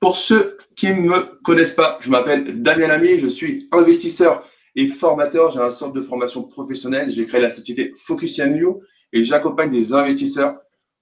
[0.00, 4.86] pour ceux qui ne me connaissent pas, je m'appelle Damien Lamy, je suis investisseur et
[4.86, 5.50] formateur.
[5.50, 7.10] J'ai un sorte de formation professionnelle.
[7.10, 8.82] J'ai créé la société Focus You
[9.12, 10.58] et j'accompagne des investisseurs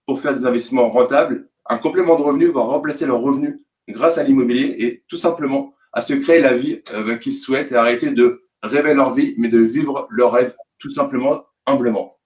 [0.06, 4.22] pour faire des investissements rentables, un complément de revenus, voire remplacer leurs revenus grâce à
[4.22, 8.46] l'immobilier et tout simplement à se créer la vie euh, qu'ils souhaitent et arrêter de
[8.62, 12.18] rêver leur vie, mais de vivre leur rêve tout simplement, humblement.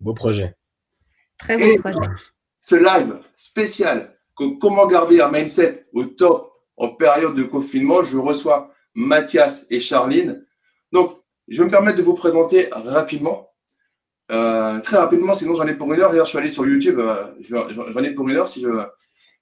[0.00, 0.54] Beau projet.
[1.38, 1.98] Très beau projet.
[2.60, 4.17] Ce live spécial,
[4.60, 10.44] comment garder un mindset au top en période de confinement, je reçois Mathias et Charline.
[10.92, 11.16] Donc,
[11.48, 13.50] je vais me permettre de vous présenter rapidement.
[14.30, 16.10] Euh, très rapidement, sinon j'en ai pour une heure.
[16.10, 18.82] D'ailleurs, je suis allé sur YouTube, euh, j'en ai pour une heure si je veux.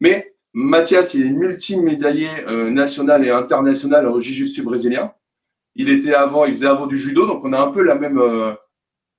[0.01, 5.13] Mais Mathias, il est multimédaillé euh, national et international en jiu-jitsu brésilien.
[5.75, 8.19] Il était avant, il faisait avant du judo, donc on a un peu la même.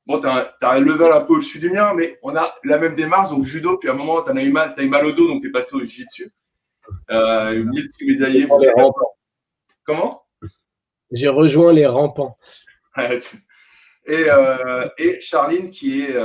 [0.10, 2.78] Euh, bon, tu as, un level un peu au-dessus du mien, mais on a la
[2.78, 3.30] même démarche.
[3.30, 5.28] Donc judo, puis à un moment, tu as eu mal, as eu mal au dos,
[5.28, 6.32] donc tu es passé au jiu-jitsu.
[7.12, 8.48] Euh, multimédaillé.
[9.84, 10.24] Comment?
[11.12, 12.38] J'ai rejoint les rampants.
[12.98, 16.16] et, euh, et Charline, qui est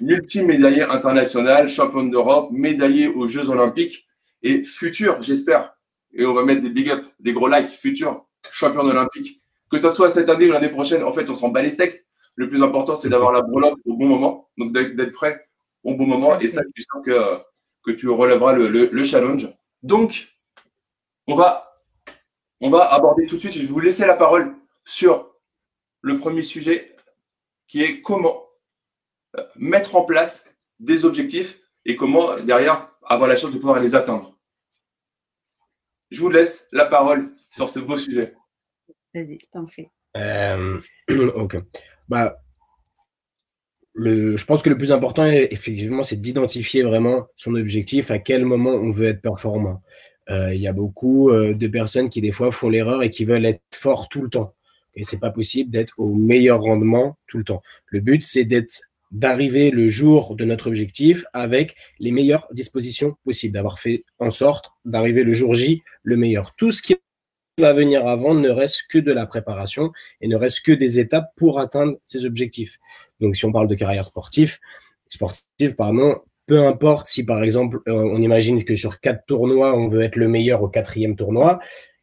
[0.00, 4.06] multimédaillé international, champion d'Europe, médaillé aux Jeux Olympiques
[4.42, 5.74] et futur, j'espère,
[6.12, 9.42] et on va mettre des big up, des gros likes, futur champion olympique.
[9.70, 12.04] Que ce soit cette année ou l'année prochaine, en fait, on s'en bat les steaks.
[12.36, 15.46] Le plus important, c'est d'avoir la breloque au bon moment, donc d'être prêt
[15.84, 16.38] au bon moment.
[16.40, 17.38] Et ça, tu sens que,
[17.84, 19.48] que tu relèveras le, le, challenge.
[19.82, 20.28] Donc,
[21.26, 21.80] on va,
[22.60, 24.54] on va aborder tout de suite, je vais vous laisser la parole
[24.84, 25.34] sur
[26.02, 26.96] le premier sujet
[27.66, 28.46] qui est comment
[29.56, 30.48] mettre en place
[30.80, 34.36] des objectifs et comment derrière avoir la chance de pouvoir les atteindre.
[36.10, 38.34] Je vous laisse la parole sur ce beau sujet.
[39.14, 39.88] Vas-y, je t'en prie.
[40.16, 40.80] Euh,
[41.34, 41.58] ok.
[42.08, 42.42] Bah,
[43.92, 48.44] le, je pense que le plus important, effectivement, c'est d'identifier vraiment son objectif, à quel
[48.44, 49.82] moment on veut être performant.
[50.30, 53.24] Euh, il y a beaucoup euh, de personnes qui, des fois, font l'erreur et qui
[53.24, 54.54] veulent être fort tout le temps.
[54.94, 57.62] Et c'est pas possible d'être au meilleur rendement tout le temps.
[57.86, 63.54] Le but, c'est d'être d'arriver le jour de notre objectif avec les meilleures dispositions possibles,
[63.54, 66.54] d'avoir fait en sorte d'arriver le jour J le meilleur.
[66.54, 66.94] Tout ce qui
[67.60, 71.30] va venir avant ne reste que de la préparation et ne reste que des étapes
[71.36, 72.78] pour atteindre ces objectifs.
[73.20, 74.58] Donc si on parle de carrière sportive,
[75.08, 76.16] sportive, pardon,
[76.46, 80.16] peu importe si par exemple euh, on imagine que sur quatre tournois on veut être
[80.16, 81.60] le meilleur au quatrième tournoi,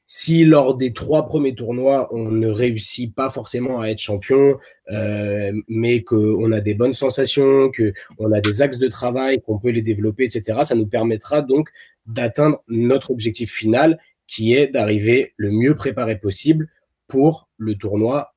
[0.09, 4.57] si lors des trois premiers tournois, on ne réussit pas forcément à être champion,
[4.89, 9.69] euh, mais qu'on a des bonnes sensations, qu'on a des axes de travail, qu'on peut
[9.69, 11.69] les développer, etc., ça nous permettra donc
[12.05, 16.69] d'atteindre notre objectif final, qui est d'arriver le mieux préparé possible
[17.07, 18.33] pour le tournoi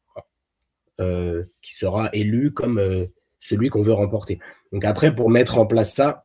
[1.01, 3.07] euh, qui sera élu comme euh,
[3.41, 4.39] celui qu'on veut remporter.
[4.73, 6.25] Donc après, pour mettre en place ça,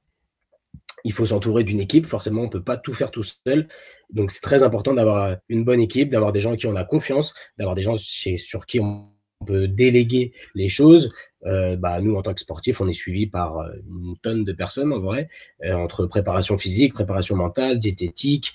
[1.06, 2.06] il faut s'entourer d'une équipe.
[2.06, 3.68] Forcément, on ne peut pas tout faire tout seul.
[4.12, 6.84] Donc, c'est très important d'avoir une bonne équipe, d'avoir des gens en qui on a
[6.84, 9.10] confiance, d'avoir des gens sur qui on
[9.46, 11.12] peut déléguer les choses.
[11.46, 14.54] Euh, bah, nous, en tant que sportifs, on est suivi par euh, une tonne de
[14.54, 15.30] personnes, en vrai,
[15.64, 18.54] euh, entre préparation physique, préparation mentale, diététique,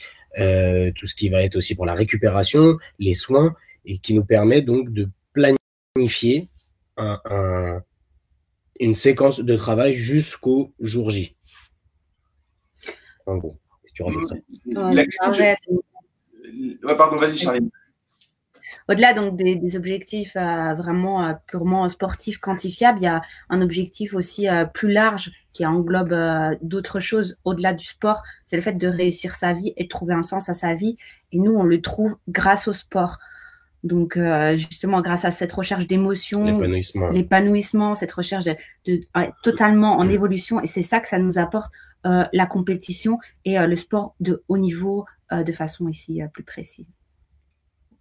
[0.96, 4.62] tout ce qui va être aussi pour la récupération, les soins, et qui nous permet
[4.62, 6.48] donc de planifier
[8.80, 11.36] une séquence de travail jusqu'au jour J.
[13.26, 13.56] En gros.
[18.88, 24.14] Au-delà donc des, objectifs euh, vraiment euh, purement sportifs quantifiables, il y a un objectif
[24.14, 26.14] aussi euh, plus large qui englobe
[26.62, 28.22] d'autres choses au-delà du sport.
[28.46, 30.96] C'est le fait de réussir sa vie et de trouver un sens à sa vie.
[31.32, 33.18] Et nous, on le trouve grâce au sport.
[33.82, 34.16] Donc,
[34.54, 36.60] justement, grâce à cette recherche d'émotion,
[37.10, 39.00] l'épanouissement, cette recherche de,
[39.42, 40.60] totalement en évolution.
[40.60, 41.72] Et c'est ça que ça nous apporte
[42.06, 46.99] euh, la compétition et le sport de haut niveau de façon ici plus précise.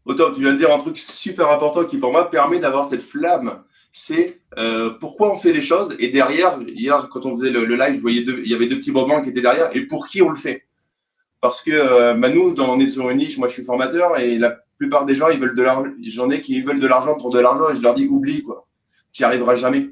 [0.09, 3.03] Autant, tu viens de dire un truc super important qui pour moi permet d'avoir cette
[3.03, 3.63] flamme.
[3.91, 4.41] C'est
[4.99, 5.95] pourquoi on fait les choses.
[5.99, 8.91] Et derrière, hier, quand on faisait le, live, je voyais il y avait deux petits
[8.91, 9.69] moments qui étaient derrière.
[9.75, 10.65] Et pour qui on le fait
[11.41, 13.37] Parce que bah, nous, on est sur une niche.
[13.37, 15.91] Moi, je suis formateur et la plupart des gens, ils veulent de l'argent.
[16.07, 18.65] J'en ai qui veulent de l'argent pour de l'argent et je leur dis oublie quoi.
[19.13, 19.91] Tu n'y arriveras jamais.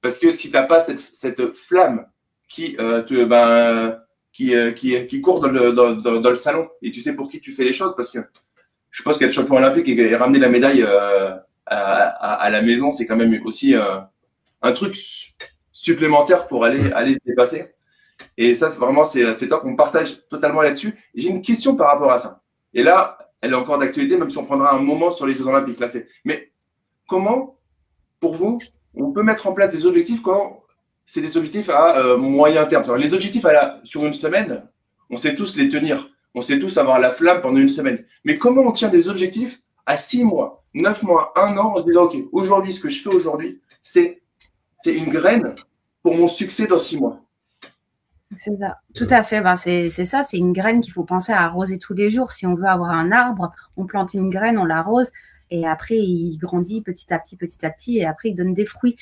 [0.00, 2.06] Parce que si tu n'as pas cette, cette flamme
[2.48, 3.98] qui, euh, te, ben,
[4.32, 6.68] qui, euh, qui, qui court dans le, dans, dans, le salon.
[6.82, 8.20] Et tu sais pour qui tu fais les choses parce que
[8.90, 11.30] je pense qu'être champion olympique et, ramener la médaille euh,
[11.66, 13.74] à, à, la maison, c'est quand même aussi
[14.62, 14.96] un truc
[15.72, 17.72] supplémentaire pour aller, aller se dépasser.
[18.36, 19.62] Et ça, c'est vraiment, c'est top.
[19.64, 20.94] On partage totalement là-dessus.
[21.14, 22.42] J'ai une question par rapport à ça.
[22.74, 25.46] Et là, elle est encore d'actualité, même si on prendra un moment sur les Jeux
[25.46, 25.80] Olympiques.
[25.80, 25.86] Là,
[26.24, 26.52] mais
[27.08, 27.58] comment,
[28.20, 28.60] pour vous,
[28.94, 30.62] on peut mettre en place des objectifs quand
[31.06, 32.96] c'est des objectifs à euh, moyen terme?
[32.96, 34.68] Les objectifs à la, sur une semaine,
[35.08, 36.09] on sait tous les tenir.
[36.34, 38.04] On sait tous avoir la flamme pendant une semaine.
[38.24, 41.86] Mais comment on tient des objectifs à six mois, neuf mois, un an en se
[41.86, 44.22] disant, OK, aujourd'hui, ce que je fais aujourd'hui, c'est
[44.86, 45.54] une graine
[46.02, 47.20] pour mon succès dans six mois?
[48.36, 49.40] C'est ça, tout à fait.
[49.40, 52.30] Ben, c'est ça, c'est une graine qu'il faut penser à arroser tous les jours.
[52.30, 55.10] Si on veut avoir un arbre, on plante une graine, on l'arrose,
[55.50, 58.66] et après il grandit petit à petit, petit à petit, et après il donne des
[58.66, 58.94] fruits.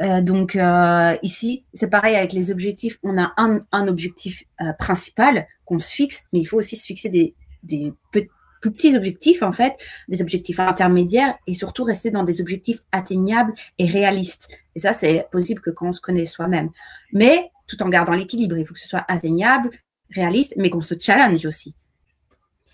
[0.00, 2.98] Euh, donc euh, ici, c'est pareil avec les objectifs.
[3.02, 6.84] On a un, un objectif euh, principal qu'on se fixe, mais il faut aussi se
[6.84, 8.28] fixer des, des plus
[8.72, 9.74] petits objectifs en fait,
[10.08, 14.48] des objectifs intermédiaires et surtout rester dans des objectifs atteignables et réalistes.
[14.74, 16.70] Et ça, c'est possible que quand on se connaît soi-même.
[17.12, 19.70] Mais tout en gardant l'équilibre, il faut que ce soit atteignable,
[20.10, 21.74] réaliste, mais qu'on se challenge aussi.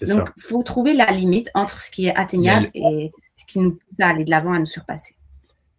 [0.02, 3.72] Donc, il faut trouver la limite entre ce qui est atteignable et ce qui nous
[3.72, 5.16] pousse à aller de l'avant, à nous surpasser.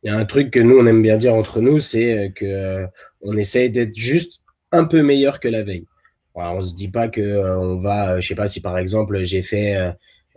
[0.04, 2.30] Il y a un truc que nous, on aime bien dire entre nous, c'est euh,
[2.30, 2.88] que euh,
[3.22, 4.40] on essaye d'être juste
[4.72, 5.86] un peu meilleur que la veille.
[6.34, 9.24] On on se dit pas que euh, on va, je sais pas si par exemple
[9.24, 9.78] j'ai fait,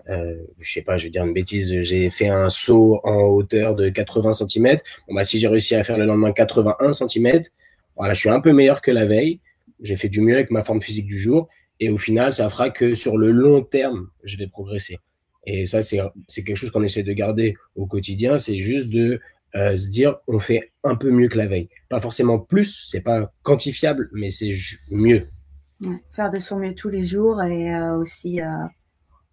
[0.09, 3.89] je sais pas, je vais dire une bêtise, j'ai fait un saut en hauteur de
[3.89, 4.79] 80 cm.
[5.09, 7.43] Bon bah si j'ai réussi à faire le lendemain 81 cm,
[7.97, 9.41] voilà, je suis un peu meilleur que la veille.
[9.81, 11.49] J'ai fait du mieux avec ma forme physique du jour.
[11.81, 14.99] Et au final, ça fera que sur le long terme, je vais progresser.
[15.47, 15.99] Et ça, c'est
[16.45, 18.39] quelque chose qu'on essaie de garder au quotidien.
[18.39, 19.21] C'est juste de
[19.57, 21.69] euh, se dire on fait un peu mieux que la veille.
[21.89, 24.51] Pas forcément plus, c'est pas quantifiable, mais c'est
[24.91, 25.29] mieux.
[26.11, 28.47] faire de son mieux tous les jours et euh, aussi, euh,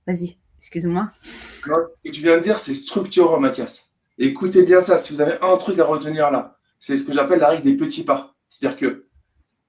[0.06, 1.08] vas-y, excuse-moi.
[1.10, 3.92] Ce que tu viens de dire, c'est structurant, Mathias.
[4.18, 5.00] Écoutez bien ça.
[5.00, 7.76] Si vous avez un truc à retenir là, c'est ce que j'appelle la règle des
[7.76, 8.36] petits pas.
[8.50, 9.08] C'est-à-dire que,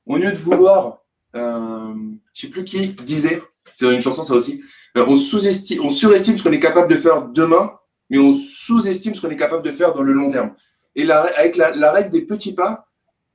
[0.07, 1.05] au lieu de vouloir,
[1.35, 1.95] euh,
[2.35, 3.43] je sais plus qui disait,
[3.75, 4.63] c'est une chanson ça aussi,
[4.95, 7.73] on sous-estime, on surestime ce qu'on est capable de faire demain
[8.12, 10.55] mais on sous-estime ce qu'on est capable de faire dans le long terme.
[10.94, 12.87] Et avec la, règle des petits pas,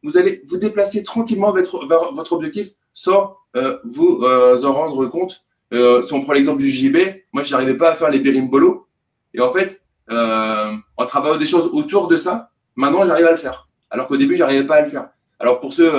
[0.04, 5.44] vous allez vous déplacer tranquillement vers, votre objectif sans euh, vous euh, en rendre compte.
[5.74, 6.98] Euh, si on prend l'exemple du JB,
[7.34, 8.88] moi, je n'arrivais pas à faire les berimbolo.
[9.34, 13.68] Et en fait, en travaillant des choses autour de ça, maintenant, j'arrive à le faire.
[13.90, 15.10] Alors qu'au début, je n'arrivais pas à le faire.
[15.40, 15.92] Alors pour ceux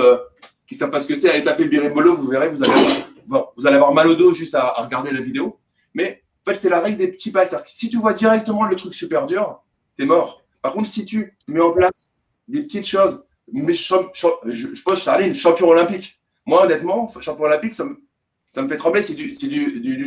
[0.67, 2.71] qui ne savent pas ce que c'est, allez taper le berimbolo, vous verrez, vous allez,
[3.25, 5.59] avoir, vous allez avoir mal au dos juste à, à regarder la vidéo.
[5.93, 6.23] Mais
[6.57, 7.45] c'est la règle des petits pas.
[7.45, 9.63] C'est-à-dire que si tu vois directement le truc super dur,
[9.95, 10.43] tu es mort.
[10.61, 12.09] Par contre, si tu mets en place
[12.47, 16.19] des petites choses, mais je, je, je champion olympique.
[16.45, 18.01] Moi, honnêtement, champion olympique, ça me,
[18.49, 19.03] ça me fait trembler.
[19.03, 19.31] C'est du,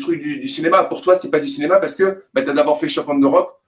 [0.00, 0.84] truc du, cinéma.
[0.84, 3.60] Pour toi, c'est pas du cinéma parce que bah, tu as d'abord fait champion d'Europe,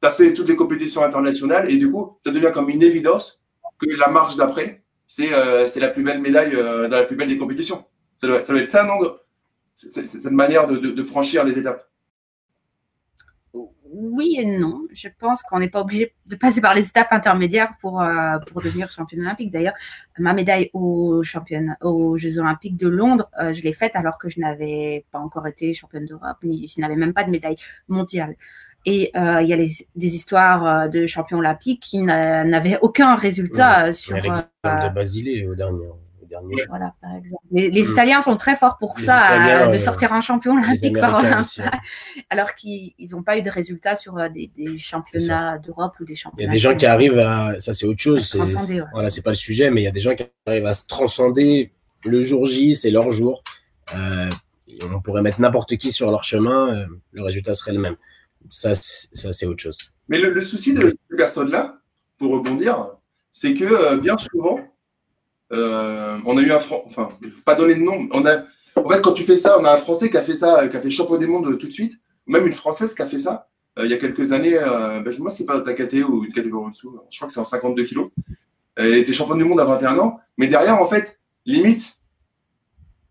[0.00, 3.42] tu as fait toutes les compétitions internationales et du coup, ça devient comme une évidence
[3.78, 7.28] que la marche d'après, c'est euh, la plus belle médaille euh, dans la plus belle
[7.28, 7.84] des compétitions.
[8.16, 8.98] Ça doit, être ça, non?
[9.74, 11.91] Cette manière de franchir les étapes
[13.92, 14.86] oui et non.
[14.92, 18.60] Je pense qu'on n'est pas obligé de passer par les étapes intermédiaires pour, euh, pour
[18.62, 19.50] devenir championne olympique.
[19.50, 19.74] D'ailleurs,
[20.18, 21.22] ma médaille aux,
[21.82, 25.46] aux Jeux olympiques de Londres, euh, je l'ai faite alors que je n'avais pas encore
[25.46, 27.56] été championne d'Europe, ni je n'avais même pas de médaille
[27.88, 28.36] mondiale.
[28.84, 34.16] Et euh, il y a des histoires de champions olympiques qui n'avaient aucun résultat sur.
[34.16, 35.86] L'exemple de Basile au dernier.
[36.68, 37.42] Voilà, par exemple.
[37.50, 37.90] Les, mm.
[37.90, 41.62] Italiens sont très forts pour ça, de sortir un champion olympique par olympique,
[42.30, 46.44] alors qu'ils n'ont pas eu de résultats sur euh, des, championnats d'Europe ou des championnats.
[46.44, 48.28] Il y a des gens qui arrivent à, ça c'est autre chose.
[48.28, 50.74] C'est, Voilà, c'est pas le sujet, mais il y a des gens qui arrivent à
[50.74, 51.72] se transcender
[52.04, 53.42] le jour J, c'est leur jour.
[53.96, 54.28] Euh,
[54.90, 57.96] on pourrait mettre n'importe qui sur leur chemin, euh, le résultat serait le même.
[58.48, 59.78] Ça, ça c'est autre chose.
[60.08, 61.78] Mais le, souci de ces personnes-là,
[62.18, 62.88] pour rebondir,
[63.30, 64.58] c'est que bien souvent,
[65.52, 67.98] euh, on a eu un enfin, je vais pas donner de nom.
[68.12, 68.44] On a,
[68.76, 70.76] en fait, quand tu fais ça, on a un Français qui a fait ça, qui
[70.76, 71.94] a fait champion du monde tout de suite,
[72.26, 74.56] même une Française qui a fait ça euh, il y a quelques années.
[74.56, 76.98] Euh, ben, moi, c'est pas Takate ou une catégorie en dessous.
[77.10, 78.10] Je crois que c'est en 52 kilos.
[78.76, 81.94] Elle était championne du monde à 21 ans, mais derrière, en fait, limite,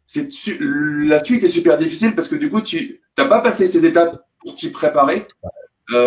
[0.07, 0.27] c'est
[0.59, 4.25] la suite est super difficile parce que du coup, tu n'as pas passé ces étapes
[4.39, 5.27] pour t'y préparer.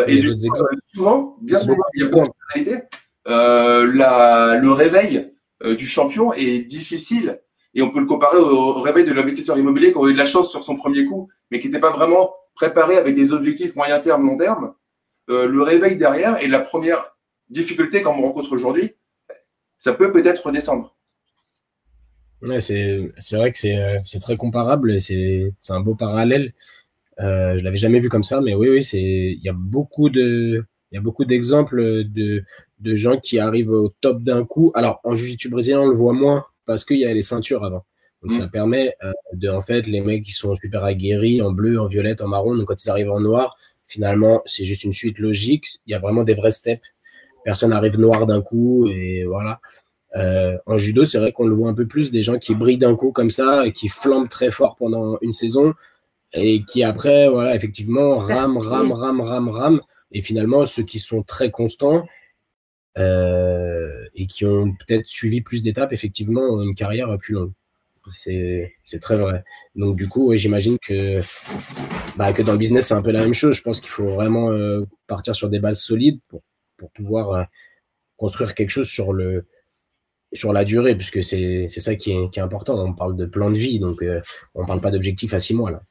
[0.09, 0.53] et du coup,
[0.93, 2.33] souvent, bien souvent, il y a beaucoup
[3.26, 5.34] de la, le réveil
[5.64, 7.40] euh, du champion est difficile.
[7.75, 10.26] Et on peut le comparer au, réveil de l'investisseur immobilier qui a eu de la
[10.26, 13.99] chance sur son premier coup, mais qui n'était pas vraiment préparé avec des objectifs moyen
[13.99, 14.75] terme, long terme.
[15.30, 17.16] Euh, le réveil derrière et la première
[17.49, 18.94] difficulté qu'on rencontre aujourd'hui,
[19.76, 20.94] ça peut peut-être redescendre.
[22.42, 26.52] Ouais, c'est vrai que euh, c'est très comparable c'est un beau parallèle.
[27.21, 30.64] Euh, je l'avais jamais vu comme ça, mais oui, oui, il y a beaucoup de
[30.95, 32.45] il y a beaucoup d'exemples de,
[32.79, 34.71] de gens qui arrivent au top d'un coup.
[34.77, 37.85] Alors, en jiu-jitsu brésilien, on le voit moins parce qu'il y a les ceintures avant.
[38.23, 38.51] Donc, ça mm.
[38.51, 42.21] permet euh, de, en fait, les mecs qui sont super aguerris en bleu, en violette,
[42.21, 45.67] en marron, donc quand ils arrivent en noir, finalement, c'est juste une suite logique.
[45.89, 46.87] Il y a vraiment des vrais steps.
[47.45, 49.59] Personne arrive noir d'un coup et voilà.
[50.65, 52.95] en judo, c'est vrai qu'on le voit un peu plus, des gens qui brillent d'un
[52.95, 55.75] coup comme ça, et qui flambent très fort pendant une saison,
[56.35, 59.81] et qui après, voilà, effectivement, rament, rament, rament, rament, rament.
[60.14, 62.06] Et finalement, ceux qui sont très constants
[62.97, 67.52] et qui ont peut-être suivi plus d'étapes, effectivement, ont une carrière plus longue.
[68.11, 69.44] C'est très vrai.
[69.75, 71.21] Donc, du coup, j'imagine que,
[72.16, 73.56] bah, que dans le business, c'est un peu la même chose.
[73.56, 76.42] Je pense qu'il faut vraiment euh, partir sur des bases solides pour,
[76.76, 77.44] pour pouvoir euh,
[78.16, 79.47] construire quelque chose sur, le,
[80.33, 82.78] sur la durée, puisque c'est ça qui est, qui est, important.
[82.85, 84.21] On parle de plan de vie, donc euh,
[84.54, 85.71] on ne parle pas d'objectif à six mois.
[85.71, 85.83] Là.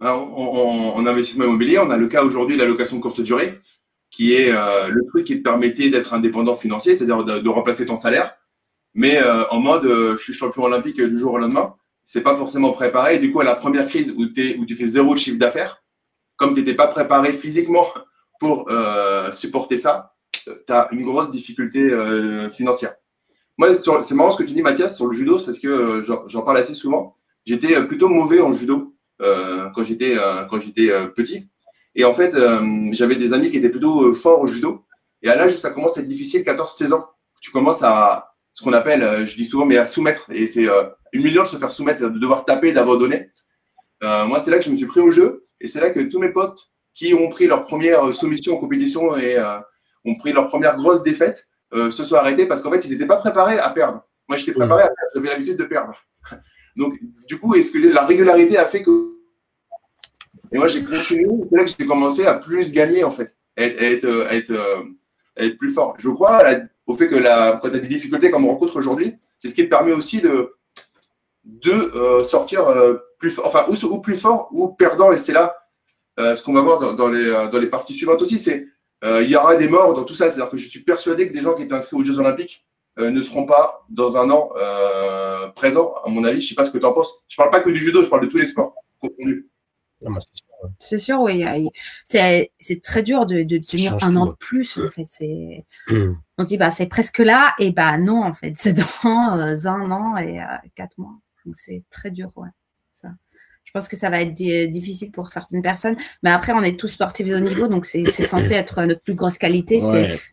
[0.00, 3.58] En, investissement immobilier, on a le cas aujourd'hui de la location courte durée,
[4.10, 8.38] qui est le truc qui te permettait d'être indépendant financier, c'est-à-dire de, remplacer ton salaire
[8.94, 11.74] mais euh, en mode euh, je suis champion olympique du jour au lendemain.
[12.04, 13.18] C'est pas forcément préparé.
[13.18, 15.84] Du coup, à la première crise où, tu fais zéro chiffre d'affaires,
[16.36, 17.86] comme tu n'étais pas préparé physiquement
[18.40, 21.90] pour euh, supporter ça, tu as une grosse difficulté
[22.50, 22.94] financière.
[23.58, 26.56] Moi, c'est marrant ce que tu dis, Mathias, sur le judo, parce que j'en parle
[26.56, 27.14] assez souvent.
[27.44, 30.16] J'étais plutôt mauvais en judo quand j'étais
[30.48, 31.48] quand j'étais petit.
[31.94, 32.34] Et en fait,
[32.92, 34.84] j'avais des amis qui étaient plutôt forts au judo.
[35.22, 37.10] Et à l'âge où ça commence à être difficile, 14-16 ans,
[37.40, 40.30] tu commences à, ce qu'on appelle, euh, je dis souvent, mais à soumettre.
[40.32, 43.30] Et c'est euh, humiliant de se faire soumettre, de devoir taper, d'abandonner.
[44.02, 45.44] Euh, moi, c'est là que je me suis pris au jeu.
[45.60, 49.16] Et c'est là que tous mes potes qui ont pris leur première soumission en compétition
[49.16, 49.36] et
[50.04, 53.18] ont pris leur première grosse défaite se sont arrêtés parce qu'en fait, ils n'étaient pas
[53.18, 54.02] préparés à perdre.
[54.28, 55.10] Moi, j'étais préparé à perdre.
[55.14, 55.94] J'avais l'habitude de perdre.
[56.78, 59.16] Donc, du coup, est-ce que la régularité a fait que.
[60.52, 61.26] Et moi, j'ai continué.
[61.50, 65.96] C'est là que j'ai commencé à plus gagner, en fait, à être, plus fort.
[65.98, 66.40] Je crois
[66.86, 69.54] au fait que la, quand tu as des difficultés comme on rencontre aujourd'hui, c'est ce
[69.56, 70.54] qui te permet aussi de,
[71.44, 75.12] de euh, sortir euh, plus enfin, ou, plus fort ou perdant.
[75.12, 75.56] Et c'est là
[76.20, 78.68] euh, ce qu'on va voir dans, les, dans les parties suivantes aussi, c'est
[79.04, 80.30] il y aura des morts dans tout ça.
[80.30, 82.64] C'est-à-dire que je suis persuadé que des gens qui étaient inscrits aux Jeux Olympiques
[82.98, 84.50] ne seront pas dans un an
[85.54, 86.40] présents, à mon avis.
[86.40, 87.12] Je ne sais pas ce que tu en penses.
[87.28, 89.48] Je ne parle pas que du judo, je parle de tous les sports confondus.
[90.78, 91.44] C'est sûr, oui.
[92.04, 95.04] C'est très dur de, de tenir un an de plus, en fait.
[95.06, 98.82] C'est, on se dit, bah, c'est presque là, et bah, non, en fait, c'est dans
[99.04, 101.14] euh, un an et euh, quatre mois.
[101.52, 102.48] C'est très dur, ouais.
[103.68, 105.94] Je pense que ça va être difficile pour certaines personnes.
[106.22, 109.12] Mais après, on est tous sportifs de haut niveau, donc c'est censé être notre plus
[109.12, 109.78] grosse qualité.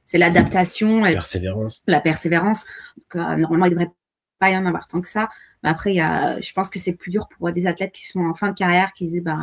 [0.05, 1.01] C'est l'adaptation.
[1.01, 1.83] La persévérance.
[1.85, 2.63] La persévérance.
[2.95, 3.91] Donc, euh, normalement, il devrait
[4.39, 5.27] pas y en avoir tant que ça.
[5.63, 8.07] Mais après, il y a, je pense que c'est plus dur pour des athlètes qui
[8.07, 9.33] sont en fin de carrière, qui disent, bah,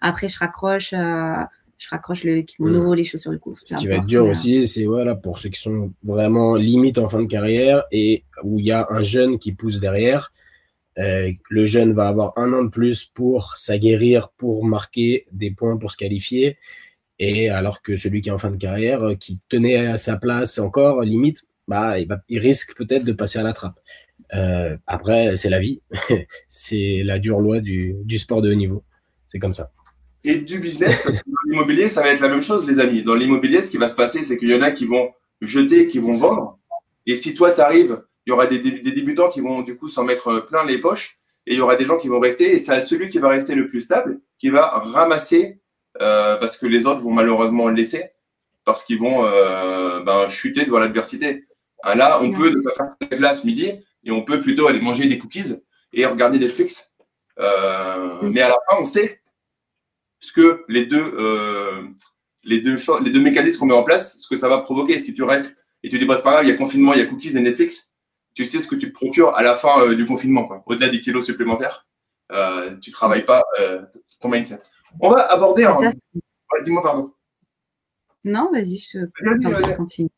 [0.00, 1.34] après, je raccroche, euh,
[1.76, 2.94] je raccroche le kimono, mm.
[2.94, 3.64] les chaussures de course.
[3.66, 7.10] Ce qui va être dur aussi, c'est voilà, pour ceux qui sont vraiment limite en
[7.10, 10.32] fin de carrière et où il y a un jeune qui pousse derrière.
[10.98, 15.76] Euh, le jeune va avoir un an de plus pour s'aguerrir, pour marquer des points,
[15.76, 16.58] pour se qualifier.
[17.18, 20.16] Et alors que celui qui est en fin de carrière, euh, qui tenait à sa
[20.16, 21.94] place encore, limite, bah,
[22.28, 23.78] il, risque peut-être de passer à la trappe.
[24.34, 25.80] Euh, après, c'est la vie.
[26.48, 28.84] c'est la dure loi du, du, sport de haut niveau.
[29.28, 29.72] C'est comme ça.
[30.24, 31.12] Et du business, dans
[31.50, 33.02] l'immobilier, ça va être la même chose, les amis.
[33.02, 35.88] Dans l'immobilier, ce qui va se passer, c'est qu'il y en a qui vont jeter,
[35.88, 36.58] qui vont vendre.
[37.06, 39.88] Et si toi, tu arrives, il y aura des, des, débutants qui vont du coup
[39.88, 41.18] s'en mettre plein les poches.
[41.46, 42.52] Et il y aura des gens qui vont rester.
[42.52, 45.60] Et c'est celui qui va rester le plus stable qui va ramasser
[46.00, 48.12] euh, parce que les autres vont malheureusement le laisser
[48.64, 51.46] parce qu'ils vont euh, ben, chuter devant l'adversité.
[51.82, 53.72] Ah, là, on peut ne pas faire la ce midi,
[54.04, 55.54] et on peut plutôt aller manger des cookies
[55.92, 56.94] et regarder Netflix.
[57.38, 59.20] Euh, mais à la fin, on sait,
[60.20, 61.82] puisque les deux, euh,
[62.44, 64.98] les deux, les deux mécanismes qu'on met en place, ce que ça va provoquer.
[64.98, 67.00] Si tu restes et tu dis, bah, c'est pas grave, il y a confinement, il
[67.00, 67.91] y a cookies et Netflix,
[68.34, 70.48] tu sais ce que tu te procures à la fin euh, du confinement.
[70.66, 71.86] Au-delà des kilos supplémentaires,
[72.30, 73.82] euh, tu travailles pas euh,
[74.20, 74.58] ton mindset.
[75.00, 75.76] On va aborder un.
[76.64, 77.12] Dis-moi, pardon.
[78.24, 80.10] Non, vas-y, je vas continue.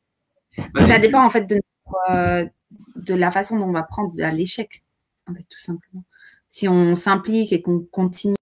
[0.86, 4.84] Ça dépend en fait de la façon dont on va prendre à l'échec,
[5.28, 6.04] en fait, tout simplement.
[6.48, 8.36] Si on s'implique et qu'on continue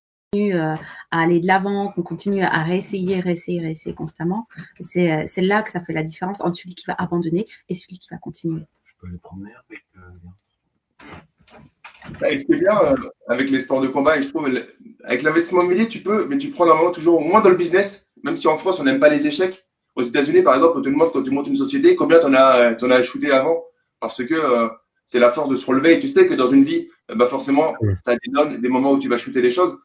[0.54, 0.78] à
[1.10, 4.48] aller de l'avant, qu'on continue à réessayer, réessayer, réessayer constamment,
[4.80, 8.08] c'est là que ça fait la différence entre celui qui va abandonner et celui qui
[8.10, 8.66] va continuer.
[9.02, 9.82] Je peux aller promener avec.
[9.96, 10.00] Euh,
[12.28, 12.94] et ce qui est bien euh,
[13.28, 14.48] avec les sports de combat, et je trouve,
[15.04, 18.12] avec l'investissement immobilier, tu peux, mais tu prends normalement toujours au moins dans le business,
[18.22, 19.64] même si en France, on n'aime pas les échecs.
[19.96, 22.34] Aux États-Unis, par exemple, on te demande quand tu montes une société, combien tu en
[22.34, 23.64] as, en as shooté avant?
[24.00, 24.68] Parce que euh,
[25.04, 25.94] c'est la force de se relever.
[25.94, 28.16] Et tu sais que dans une vie, bah forcément, tu as
[28.48, 29.76] des, des moments où tu vas shooter les choses.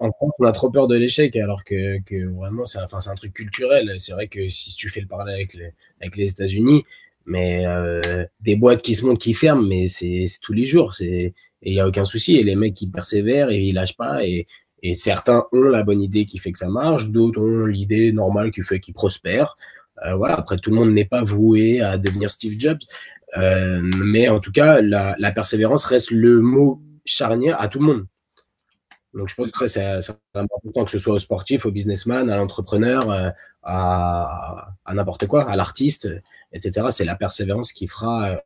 [0.00, 3.14] En, France, on a trop peur de l'échec, alors que, que vraiment, c'est enfin, un
[3.14, 3.94] truc culturel.
[3.98, 6.84] C'est vrai que si tu fais le parallèle avec les, avec les États-Unis,
[7.26, 10.94] mais euh, des boîtes qui se montent, qui ferment, mais c'est tous les jours.
[11.00, 11.32] Il
[11.64, 12.36] n'y a aucun souci.
[12.36, 14.24] Et les mecs qui persévèrent et ils lâchent pas.
[14.24, 14.46] Et,
[14.82, 18.50] et certains ont la bonne idée qui fait que ça marche, d'autres ont l'idée normale
[18.52, 19.56] qui fait qu'ils prospèrent.
[20.04, 22.78] Euh, voilà, après, tout le monde n'est pas voué à devenir Steve Jobs.
[23.36, 28.06] mais en tout cas, la, la persévérance reste le mot charnière à tout le monde.
[29.16, 32.36] Donc, je pense que ça, c'est important que ce soit au sportif, au businessman, à
[32.36, 33.30] l'entrepreneur, euh,
[33.62, 36.08] à, n'importe quoi, à l'artiste,
[36.52, 36.88] etc.
[36.90, 38.36] C'est la persévérance qui fera, euh,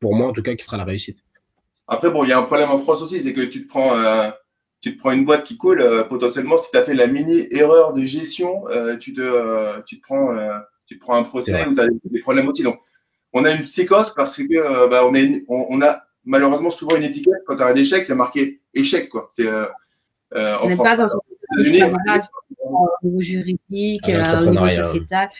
[0.00, 1.24] pour moi en tout cas, qui fera la réussite.
[1.86, 3.98] Après, bon, il y a un problème en France aussi, c'est que tu te prends,
[3.98, 4.28] euh,
[4.82, 7.94] tu te prends une boîte qui coule, potentiellement, si tu as fait la mini erreur
[7.94, 8.64] de gestion,
[9.00, 10.36] tu, te, tu, te prends,
[10.86, 12.62] tu te prends un procès ou tu as des, problèmes aussi.
[12.62, 12.78] Donc,
[13.32, 17.42] on a une psychose parce que bah, on, est, on, a malheureusement souvent une étiquette
[17.46, 19.08] quand tu as un échec, il y a marqué échec.
[19.08, 19.28] Quoi.
[19.32, 19.48] C'est,
[20.34, 21.18] euh, on n'est pas dans un
[22.70, 25.30] au niveau juridique, euh, au niveau sociétal.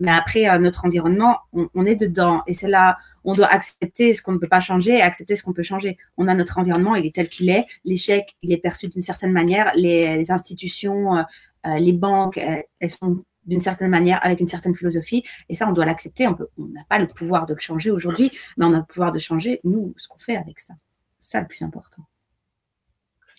[0.00, 2.42] Mais après, euh, notre environnement, on, est dedans.
[2.46, 5.42] Et c'est là, on doit accepter ce qu'on ne peut pas changer et accepter ce
[5.42, 5.96] qu'on peut changer.
[6.16, 7.66] On a notre environnement, il est tel qu'il est.
[7.84, 9.72] L'échec, il est perçu d'une certaine manière.
[9.74, 11.24] Les, institutions,
[11.64, 15.24] les banques, elles sont d'une certaine manière, avec une certaine philosophie.
[15.48, 16.28] Et ça, on doit l'accepter.
[16.28, 19.18] On n'a pas le pouvoir de le changer aujourd'hui, mais on a le pouvoir de
[19.18, 20.74] changer, nous, ce qu'on fait avec ça.
[21.18, 22.04] C'est ça le plus important.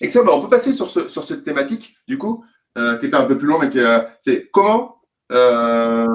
[0.02, 0.38] Excellent.
[0.38, 2.44] on peut passer sur, ce, sur cette thématique, du coup,
[2.78, 5.02] euh, qui était un peu plus long, mais qui euh, c'est comment,
[5.32, 6.06] euh,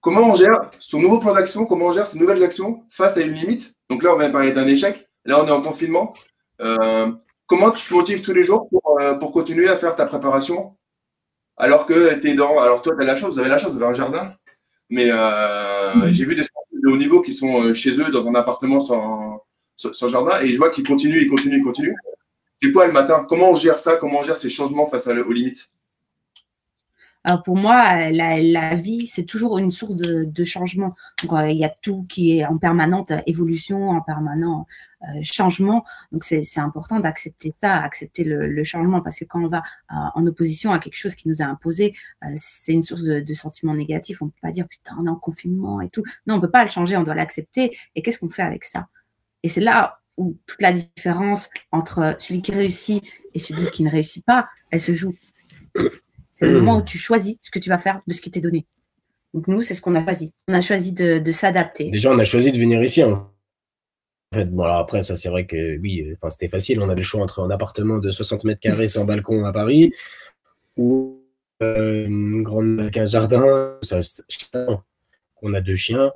[0.00, 3.20] comment on gère son nouveau plan d'action, comment on gère ses nouvelles actions face à
[3.20, 3.74] une limite.
[3.90, 5.08] Donc là, on vient de parler d'un échec.
[5.24, 6.14] Là, on est en confinement.
[7.46, 10.76] comment tu te motives tous les jours pour, pour continuer à faire ta préparation
[11.56, 12.58] alors que tu es dans.
[12.60, 14.34] Alors, toi, tu as la chance, vous avez la chance, vous avez un jardin.
[14.90, 15.10] Mais
[16.12, 19.42] j'ai vu des sportifs de haut niveau qui sont chez eux dans un appartement sans,
[19.78, 21.94] son jardin et je vois qu'il continue, il continue, il continue.
[22.54, 23.24] C'est quoi le matin?
[23.28, 23.96] Comment on gère ça?
[23.96, 25.70] Comment on gère ces changements face aux limites?
[27.24, 30.94] Alors pour moi, la, vie, c'est toujours une source de, changement.
[31.22, 34.66] Donc, euh, il y a tout qui est en permanente évolution, en permanent
[35.02, 35.84] euh, changement.
[36.10, 40.26] Donc c'est important d'accepter ça, accepter le, changement, parce que quand on va euh, en
[40.26, 41.94] opposition à quelque chose qui nous a imposé,
[42.36, 44.22] c'est une source de, de, sentiments négatifs.
[44.22, 46.04] On ne peut pas dire putain, on est en confinement et tout.
[46.26, 47.76] Non, on ne peut pas le changer, on doit l'accepter.
[47.94, 48.88] Et qu'est-ce qu'on fait avec ça?
[49.42, 53.02] Et c'est là où toute la différence entre celui qui réussit
[53.34, 55.14] et celui qui ne réussit pas, elle se joue.
[56.30, 58.40] C'est le moment où tu choisis ce que tu vas faire de ce qui t'est
[58.40, 58.66] donné.
[59.34, 60.32] Donc nous, c'est ce qu'on a choisi.
[60.48, 61.90] On a choisi de, s'adapter.
[61.90, 63.02] Déjà, on a choisi de venir ici.
[64.32, 66.80] Après, ça, c'est vrai que oui, enfin, c'était facile.
[66.80, 69.92] On avait le choix entre un appartement de 60 mètres carrés sans balcon à Paris
[70.76, 71.22] ou
[71.62, 73.76] euh, une un jardin.
[73.82, 74.00] Ça,
[75.42, 76.12] on a deux chiens.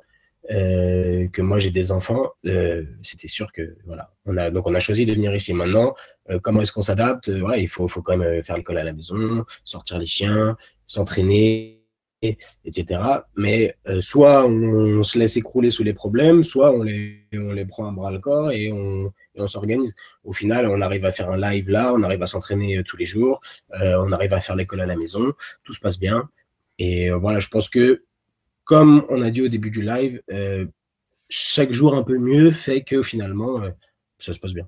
[0.51, 4.11] Euh, que moi j'ai des enfants, euh, c'était sûr que voilà.
[4.25, 5.53] On a donc on a choisi de venir ici.
[5.53, 5.95] Maintenant,
[6.29, 7.29] euh, comment est-ce qu'on s'adapte?
[7.29, 11.81] Voilà, il faut faut quand même faire l'école à la maison, sortir les chiens, s'entraîner,
[12.21, 13.01] etc.
[13.37, 17.87] Mais soit on, se laisse écrouler sous les problèmes, soit on les on les prend
[17.87, 19.95] à bras le corps et on et on s'organise.
[20.25, 23.05] Au final, on arrive à faire un live là, on arrive à s'entraîner tous les
[23.05, 23.39] jours,
[23.71, 26.29] on arrive à faire l'école à la maison, tout se passe bien.
[26.79, 28.03] Et voilà, je pense que
[28.63, 30.65] comme on a dit au début du live, euh,
[31.29, 33.69] chaque jour un peu mieux fait que finalement, euh,
[34.19, 34.67] ça se passe bien.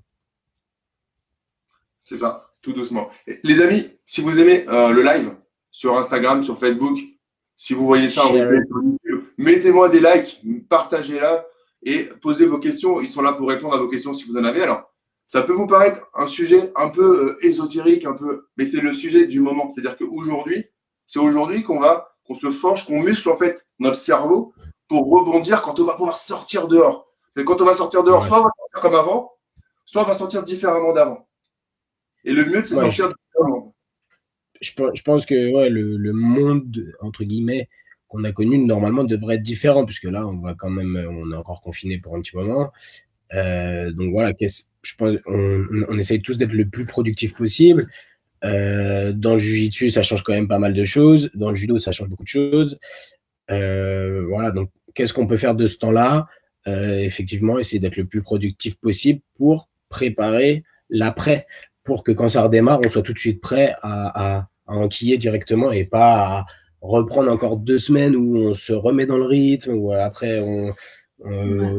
[2.03, 3.09] C'est ça, tout doucement.
[3.43, 5.33] Les amis, si vous aimez euh, le live
[5.71, 6.99] sur Instagram, sur Facebook,
[7.55, 8.33] si vous voyez ça en
[9.37, 11.45] mettez-moi des likes, partagez-la
[11.83, 13.01] et posez vos questions.
[13.01, 14.61] Ils sont là pour répondre à vos questions si vous en avez.
[14.61, 14.91] Alors,
[15.25, 19.25] ça peut vous paraître un sujet un peu ésotérique, un peu, mais c'est le sujet
[19.25, 19.69] du moment.
[19.69, 20.65] C'est-à-dire qu'aujourd'hui,
[21.07, 24.53] c'est aujourd'hui qu'on va qu'on se forge, qu'on muscle en fait notre cerveau
[24.87, 27.07] pour rebondir quand on va pouvoir sortir dehors.
[27.37, 29.31] Et quand on va sortir dehors, soit on va sortir comme avant,
[29.85, 31.27] soit on va sortir différemment d'avant.
[32.23, 33.75] Et le mieux, c'est sortir différemment.
[34.61, 37.67] Je, pense que ouais, le, monde, entre guillemets,
[38.07, 41.35] qu'on a connu normalement devrait être différent, puisque là, on va quand même, on est
[41.35, 42.71] encore confiné pour un petit moment.
[43.33, 47.89] Euh, donc voilà, je pense, on, on essaye tous d'être le plus productif possible.
[48.45, 51.31] Euh, dans le jujitsu, ça change quand même pas mal de choses.
[51.33, 52.77] Dans le judo, ça change beaucoup de choses.
[53.51, 56.27] Euh, voilà, donc qu'est-ce qu'on peut faire de ce temps-là?
[56.67, 61.47] Euh, Effectivement, essayer d'être le plus productif possible pour préparer l'après,
[61.83, 65.71] pour que quand ça redémarre, on soit tout de suite prêt à, à, enquiller directement
[65.71, 66.45] et pas à
[66.81, 70.73] reprendre encore deux semaines où on se remet dans le rythme, ou après on,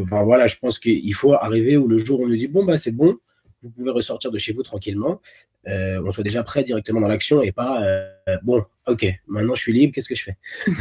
[0.02, 2.64] enfin, voilà, je pense qu'il faut arriver où le jour où on nous dit bon
[2.64, 3.16] bah c'est bon,
[3.62, 5.20] vous pouvez ressortir de chez vous tranquillement,
[5.68, 8.08] euh, on soit déjà prêt directement dans l'action et pas euh,
[8.42, 10.36] bon, ok, maintenant je suis libre, qu'est-ce que je fais?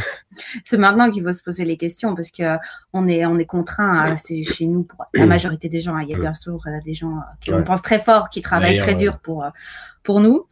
[0.63, 2.57] C'est maintenant qu'il faut se poser les questions parce que
[2.93, 5.97] on est on est contraint à rester chez nous pour la majorité des gens.
[5.97, 7.63] Il y a bien sûr euh, des gens qui ouais.
[7.63, 9.45] pensent très fort, qui travaillent très dur pour
[10.03, 10.45] pour nous.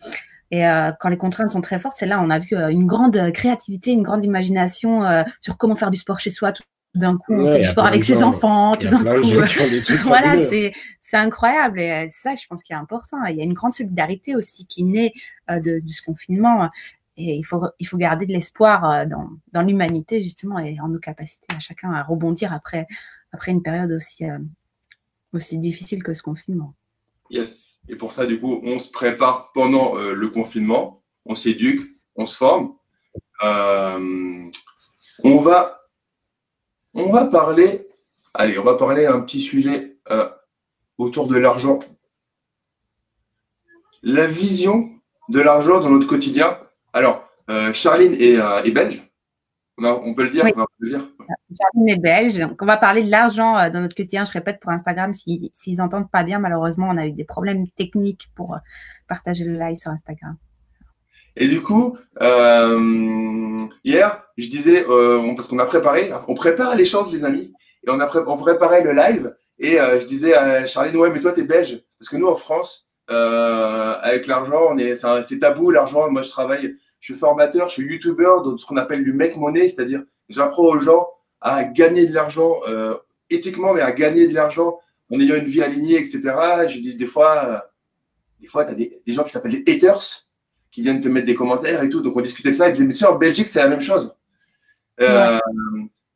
[0.50, 0.62] Et
[1.00, 4.04] quand les contraintes sont très fortes, c'est là on a vu une grande créativité, une
[4.04, 5.04] grande imagination
[5.42, 6.62] sur comment faire du sport chez soi, tout
[6.96, 9.28] d'un coup on fait du sport avec ses enfants, tout d'un coup.
[10.04, 13.24] voilà, c'est c'est incroyable et euh, c'est ça je pense qui est important.
[13.26, 15.14] Il y a une grande solidarité aussi qui naît
[15.50, 16.70] euh, de, de, ce confinement
[17.18, 20.88] et il faut il faut garder de l'espoir euh, dans dans l'humanité justement et en
[20.88, 22.86] nos capacités à chacun à rebondir après
[23.32, 24.26] après une période aussi,
[25.34, 26.76] aussi difficile que ce confinement.
[27.32, 27.78] Yes.
[27.90, 31.82] Et pour ça, du coup, on se prépare pendant le confinement, on s'éduque,
[32.16, 32.76] on se forme.
[33.42, 35.83] on va
[36.94, 37.88] on va parler,
[38.34, 39.98] allez, on va parler un petit sujet
[40.98, 41.80] autour de l'argent.
[44.02, 44.90] La vision
[45.30, 46.58] de l'argent dans notre quotidien.
[46.94, 49.10] Alors, euh, Charline est, euh, belge.
[49.78, 52.38] On, peut le dire, Charline est belge.
[52.38, 54.24] Donc, on va parler de l'argent euh, dans notre quotidien.
[54.24, 57.68] Je répète pour Instagram, s'ils si, n'entendent pas bien, malheureusement, on a eu des problèmes
[57.70, 58.58] techniques pour
[59.08, 60.38] partager le live sur Instagram.
[61.36, 61.98] Et du coup,
[63.84, 64.86] hier, je disais,
[65.36, 67.54] parce qu'on a préparé, on prépare les choses, les amis,
[67.86, 71.32] et on a on préparait le live, et je disais à Charline, ouais, mais toi,
[71.32, 74.76] tu es belge, parce que nous, en France, euh, avec l'argent,
[75.22, 76.10] c'est tabou l'argent.
[76.10, 79.36] Moi, je travaille, je suis formateur, je suis youtubeur dans ce qu'on appelle du make
[79.36, 81.08] money, c'est-à-dire j'apprends aux gens
[81.42, 82.96] à gagner de l'argent euh,
[83.30, 84.80] éthiquement, mais à gagner de l'argent
[85.12, 86.22] en ayant une vie alignée, etc.
[86.70, 87.60] Je dis des fois, euh,
[88.40, 90.28] des fois, tu as des, gens qui s'appellent les haters
[90.74, 92.02] qui viennent te mettre des commentaires et tout.
[92.02, 92.70] Donc, on discutait de ça.
[92.70, 94.14] Et je en Belgique, c'est la même chose.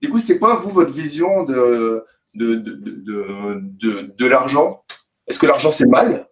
[0.02, 4.84] Du coup, c'est quoi, vous, votre vision de, de, de, de, de l'argent?
[5.28, 6.28] Est-ce que l'argent, c'est mal?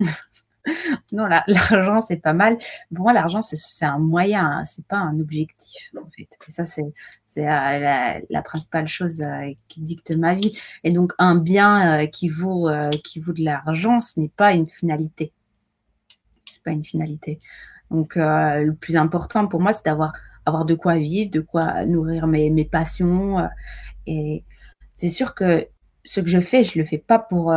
[1.12, 2.56] Non, l'argent, c'est pas mal.
[2.94, 6.28] Pour moi, l'argent, c'est un moyen, hein, c'est pas un objectif, en fait.
[6.48, 6.82] Et ça, c'est
[7.38, 10.58] euh, la, principale chose euh, qui dicte ma vie.
[10.82, 12.70] Et donc, un bien euh, qui, vaut,
[13.04, 15.32] qui vaut de l'argent, ce n'est pas une finalité.
[16.64, 17.40] Pas une finalité.
[17.90, 20.12] Donc, le plus important pour moi, c'est d'avoir
[20.46, 23.48] avoir de quoi vivre, de quoi nourrir mes, mes passions.
[24.06, 24.44] et
[24.94, 25.66] c'est sûr que
[26.04, 27.52] ce que je fais, je le fais pas pour,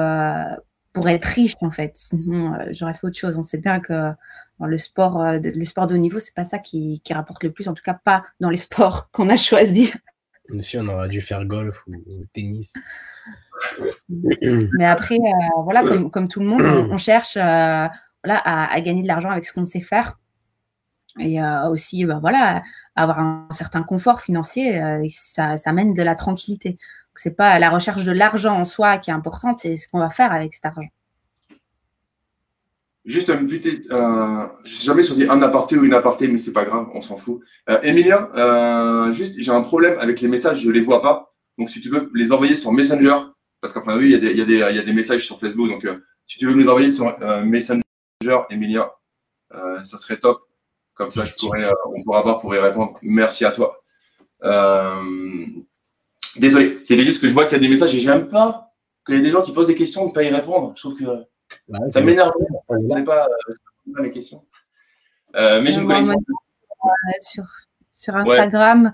[0.97, 1.91] pour être riche en fait.
[1.93, 3.37] Sinon, euh, j'aurais fait autre chose.
[3.37, 4.11] On sait bien que
[4.59, 7.51] dans le sport, euh, le sport de haut niveau, c'est pas ça qui, rapporte le
[7.51, 9.93] plus, en tout cas pas dans les sports qu'on a choisis.
[10.61, 12.73] Si on aurait dû faire golf ou, tennis.
[14.09, 17.37] Mais après, euh, voilà, comme, tout le monde, on, cherche
[18.31, 20.19] à, gagner de l'argent avec ce qu'on sait faire.
[21.19, 21.39] Et
[21.71, 22.61] aussi, bah, voilà,
[22.95, 26.77] avoir un certain confort financier, ça, ça amène de la tranquillité
[27.17, 30.09] c'est pas la recherche de l'argent en soi qui est importante, c'est ce qu'on va
[30.09, 30.87] faire avec cet argent.
[33.05, 36.27] Juste un petit, euh, je sais jamais si on dit un aparté ou une aparté,
[36.27, 37.39] mais c'est pas grave, on s'en fout.
[37.69, 41.31] Euh, Emilia, euh, juste, j'ai un problème avec les messages, je les vois pas.
[41.57, 43.15] Donc, si tu veux les envoyer sur Messenger,
[43.61, 45.69] parce qu'après, oui, il y, a des, y, des messages sur Facebook.
[45.69, 47.81] Donc, euh, si tu veux me les envoyer sur Messenger,
[48.49, 48.91] Emilia,
[49.51, 50.41] ça serait top.
[50.93, 52.97] Comme ça, je pourrais, on pourra voir pour y répondre.
[53.01, 53.77] Merci à toi.
[56.37, 58.73] Désolé, c'est juste que je vois qu'il y a des messages et j'aime pas
[59.05, 60.73] qu'il y ait des gens qui posent des questions et ne pas y répondre.
[60.75, 61.25] Je trouve que
[61.89, 62.31] ça m'énerve.
[62.67, 64.43] On n'est pas, euh, les questions.
[65.35, 66.21] Euh, mais j'ai une connexion.
[67.21, 67.45] Sur,
[67.93, 68.93] sur Instagram,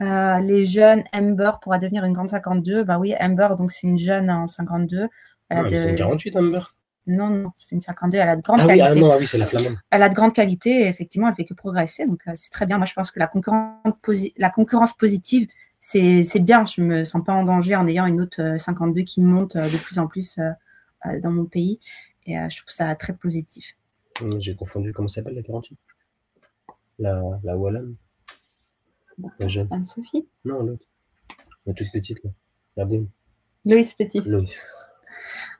[0.00, 2.84] euh, les jeunes, Amber pourra devenir une grande 52.
[2.84, 5.08] Bah oui, Amber, donc c'est une jeune en 52.
[5.50, 6.60] Ah, c'est une 48, Amber
[7.06, 8.86] non, non, c'est une 52, elle a de grande ah qualité.
[8.88, 9.80] Ah non, ah oui, c'est la flamme.
[9.90, 12.04] Elle a de grande qualité et effectivement, elle fait que progresser.
[12.06, 12.78] Donc, c'est très bien.
[12.78, 13.78] Moi, je pense que la concurrence,
[14.36, 15.46] la concurrence positive,
[15.78, 16.64] c'est bien.
[16.64, 19.70] Je me sens pas en danger en ayant une autre 52 euh, qui monte euh,
[19.70, 21.78] de plus en plus euh, dans mon pays.
[22.26, 23.76] Et je trouve ça très positif.
[24.20, 25.78] Hum, j'ai confondu, comment s'appelle la 48
[26.98, 27.94] La, la Wallonne
[29.38, 29.68] La jeune.
[29.70, 30.86] Anne-Sophie Non, l'autre.
[31.66, 32.30] La toute petite, là.
[32.76, 33.08] La boum.
[33.64, 34.22] Loïs Petit.
[34.22, 34.56] Loïs.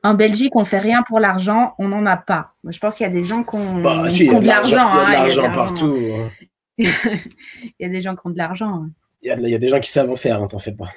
[0.02, 2.54] En Belgique, on fait rien pour l'argent, on n'en a pas.
[2.64, 5.06] Je pense qu'il y a des gens qui ont, bah, de l'argent.
[5.06, 5.96] Il y a de l'argent partout.
[5.96, 6.44] Hein.
[6.78, 8.84] il y a des gens qui ont de l'argent.
[8.84, 8.90] Hein
[9.22, 10.90] il y, a des gens qui savent en faire, hein, t'en fais pas.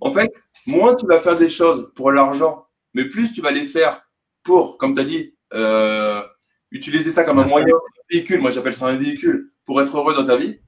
[0.00, 0.32] En fait,
[0.66, 4.02] moins tu vas faire des choses pour l'argent, mais plus tu vas les faire
[4.42, 6.22] pour, comme tu as dit, euh,
[6.70, 10.14] utiliser ça comme un moyen, un véhicule, moi j'appelle ça un véhicule, pour être heureux
[10.14, 10.60] dans ta vie,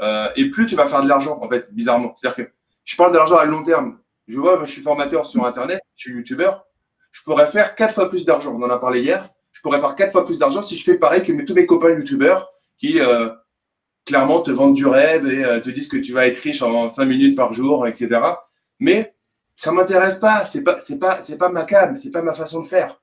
[0.00, 2.14] euh, et plus tu vas faire de l'argent, en fait, bizarrement.
[2.16, 2.52] C'est-à-dire que
[2.84, 3.98] je parle de l'argent à long terme.
[4.28, 6.65] Je vois, moi, je suis formateur sur Internet, je suis youtubeur,
[7.16, 8.54] je pourrais faire quatre fois plus d'argent.
[8.54, 9.30] On en a parlé hier.
[9.52, 11.88] Je pourrais faire quatre fois plus d'argent si je fais pareil que tous mes copains
[11.88, 13.30] youtubeurs qui, euh,
[14.04, 16.88] clairement te vendent du rêve et euh, te disent que tu vas être riche en
[16.88, 18.20] 5 minutes par jour, etc.
[18.80, 19.14] Mais
[19.56, 20.44] ça m'intéresse pas.
[20.44, 23.00] C'est pas, c'est pas, c'est pas ma cam, c'est pas ma façon de faire.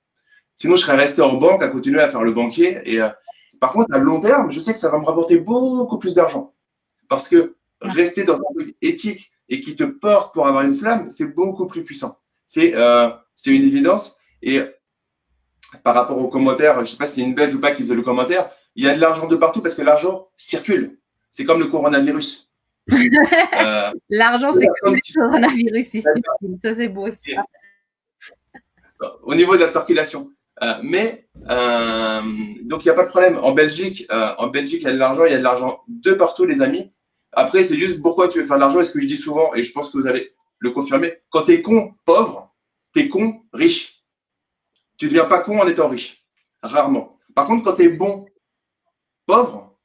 [0.56, 2.82] Sinon, je serais resté en banque à continuer à faire le banquier.
[2.86, 3.10] Et euh,
[3.60, 6.54] par contre, à long terme, je sais que ça va me rapporter beaucoup plus d'argent
[7.10, 11.10] parce que rester dans un truc éthique et qui te porte pour avoir une flamme,
[11.10, 12.20] c'est beaucoup plus puissant.
[12.46, 14.16] C'est, euh, c'est une évidence.
[14.42, 14.62] Et
[15.84, 17.82] par rapport aux commentaires, je ne sais pas si c'est une belle ou pas qui
[17.82, 21.00] faisait le commentaire, il y a de l'argent de partout parce que l'argent circule.
[21.30, 22.50] C'est comme le coronavirus.
[23.62, 26.02] Euh, l'argent, c'est comme le coronavirus.
[26.62, 27.10] Ça, c'est beau.
[27.10, 27.46] Ça.
[29.24, 30.32] Au niveau de la circulation.
[30.62, 32.22] Euh, mais, euh,
[32.64, 33.38] donc, il n'y a pas de problème.
[33.38, 36.12] En Belgique, en Belgique, il y a de l'argent, il y a de l'argent de
[36.14, 36.92] partout, les amis.
[37.32, 38.82] Après, c'est juste pourquoi tu veux faire de l'argent.
[38.82, 41.22] Et ce que je dis souvent, et je pense que vous allez le confirmer.
[41.30, 42.53] Quand tu es con, pauvre,
[42.94, 44.04] tu es con, riche.
[44.98, 46.26] Tu ne deviens pas con en étant riche.
[46.62, 47.18] Rarement.
[47.36, 48.26] Par contre, quand tu es bon,
[49.26, 49.78] pauvre,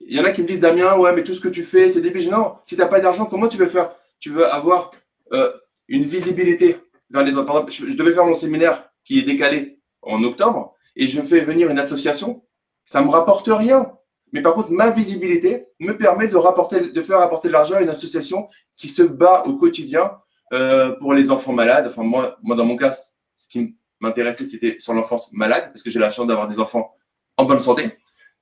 [0.00, 1.88] il y en a qui me disent Damien, ouais, mais tout ce que tu fais,
[1.88, 2.30] c'est débile.
[2.30, 3.94] Non, si tu n'as pas d'argent, comment tu veux faire?
[4.18, 4.92] Tu veux avoir
[5.32, 5.52] euh,
[5.88, 6.76] une visibilité
[7.10, 7.70] vers les autres.
[7.70, 11.70] je, je devais faire mon séminaire qui est décalé en octobre et je fais venir
[11.70, 12.44] une association.
[12.84, 13.92] Ça ne me rapporte rien.
[14.32, 17.88] Mais par contre, ma visibilité me permet de, de faire apporter de l'argent à une
[17.88, 20.12] association qui se bat au quotidien
[20.52, 21.86] euh, pour les enfants malades.
[21.86, 25.90] Enfin, moi, moi, dans mon cas, ce qui m'intéressait, c'était sur l'enfance malade, parce que
[25.90, 26.94] j'ai la chance d'avoir des enfants
[27.36, 27.98] en bonne santé.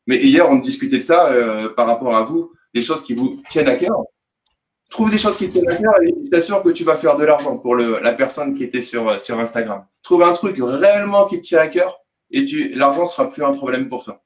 [0.06, 3.42] Mais hier, on discutait de ça euh, par rapport à vous, des choses qui vous
[3.48, 3.96] tiennent à cœur.
[4.90, 7.16] Trouve des choses qui te tiennent à cœur et je t'assure que tu vas faire
[7.16, 9.84] de l'argent pour le, la personne qui était sur, sur Instagram.
[10.02, 12.44] Trouve un truc réellement qui te tient à cœur et
[12.74, 14.22] l'argent sera plus un problème pour toi.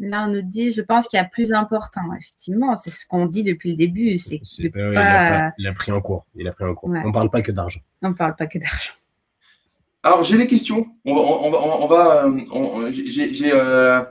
[0.00, 2.02] Là, on nous dit, je pense qu'il y a plus important.
[2.18, 4.16] Effectivement, c'est ce qu'on dit depuis le début.
[4.16, 4.38] C'est
[4.70, 5.52] pas, pas...
[5.58, 6.24] Il, a pris en cours.
[6.36, 6.90] Il a pris en cours.
[7.04, 7.80] On parle pas que d'argent.
[8.02, 8.92] On parle pas que d'argent.
[10.04, 10.86] Alors, j'ai des questions.
[11.04, 14.04] On va, on va, on va j'ai euh,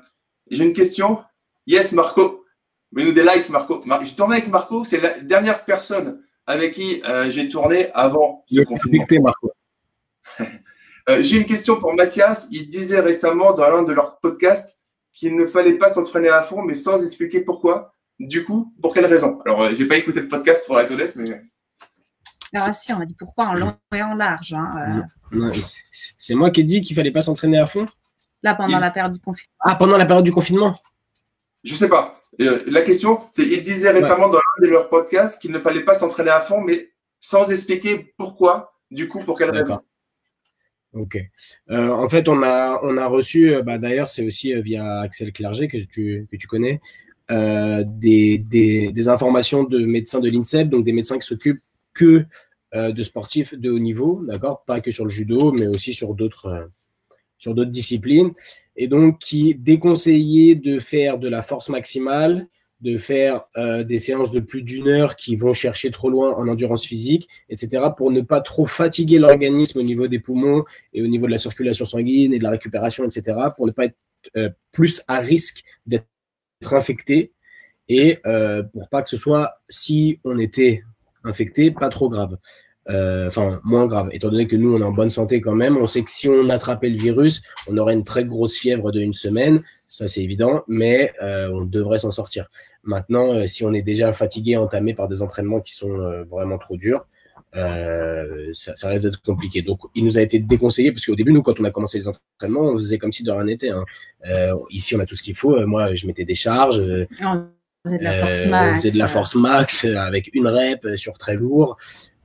[0.52, 1.20] une question.
[1.66, 2.46] Yes, Marco.
[2.92, 3.84] Mets-nous des likes, Marco.
[4.04, 4.84] J'ai tourné avec Marco.
[4.84, 9.06] C'est la dernière personne avec qui euh, j'ai tourné avant ce confinement.
[9.22, 9.52] Marco.
[11.10, 12.50] Euh, j'ai une question pour Mathias.
[12.52, 14.77] Il disait récemment dans l'un de leurs podcasts
[15.18, 17.94] qu'il ne fallait pas s'entraîner à fond, mais sans expliquer pourquoi.
[18.20, 19.42] Du coup, pour quelle raison?
[19.46, 21.42] Alors, euh, j'ai pas écouté le podcast pour être honnête, mais.
[22.54, 24.54] Alors, si, on a dit pourquoi en long et en large.
[24.54, 25.52] Hein, euh.
[26.18, 27.86] C'est moi qui ai dit qu'il fallait pas s'entraîner à fond?
[28.44, 29.54] Là, pendant la période du confinement.
[29.60, 30.74] Ah, pendant la période du confinement?
[31.64, 32.20] Je sais pas.
[32.40, 35.84] Euh, la question, c'est il disait récemment dans l'un de leurs podcasts qu'il ne fallait
[35.84, 38.74] pas s'entraîner à fond, mais sans expliquer pourquoi.
[38.90, 39.82] Du coup, pour quelle raison
[40.94, 41.18] Ok.
[41.70, 45.02] Euh, en fait, on a, on a reçu, euh, bah, d'ailleurs, c'est aussi euh, via
[45.02, 46.80] Axel Clerget que tu, que tu connais,
[47.30, 51.62] des, des, informations de médecins de l'INSEP, donc des médecins qui s'occupent
[51.94, 52.26] que
[52.74, 54.64] de sportifs de haut niveau, d'accord?
[54.66, 56.70] Pas que sur le judo, mais aussi sur d'autres
[57.38, 58.32] sur d'autres disciplines,
[58.78, 62.48] et donc qui déconseillaient de faire de la force maximale
[62.82, 66.48] de faire euh, des séances de plus d'une heure qui vont chercher trop loin en
[66.48, 70.64] endurance physique, etc., pour ne pas trop fatiguer l'organisme au niveau des poumons
[70.94, 73.86] et au niveau de la circulation sanguine et de la récupération, etc., pour ne pas
[73.86, 73.98] être
[74.36, 76.06] euh, plus à risque d'être
[76.72, 77.34] infecté
[77.90, 80.84] et euh, pour pas que ce soit, si on était
[81.24, 82.38] infecté, pas trop grave.
[82.90, 85.76] Enfin, moins grave, étant donné que nous, on est en bonne santé quand même.
[85.76, 89.02] On sait que si on attrapait le virus, on aurait une très grosse fièvre de
[89.02, 92.50] une semaine ça c'est évident, mais euh, on devrait s'en sortir.
[92.84, 96.58] Maintenant, euh, si on est déjà fatigué, entamé par des entraînements qui sont euh, vraiment
[96.58, 97.08] trop durs,
[97.54, 99.64] ça, ça, risque d'être compliqué.
[99.64, 102.08] Donc, il nous a été déconseillé parce qu'au début, nous, quand on a commencé les
[102.08, 103.70] entraînements, on faisait comme si de rien n'était.
[103.70, 103.84] Hein.
[104.70, 105.66] ici, on a tout ce qu'il faut.
[105.66, 106.80] Moi, je mettais des charges.
[106.80, 107.48] on
[107.84, 108.72] faisait de la force max.
[108.72, 111.78] On faisait de la force max avec une rep sur très lourd.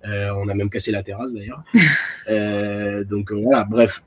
[0.05, 1.63] on a même cassé la terrasse d'ailleurs.
[3.09, 4.03] donc voilà, bref,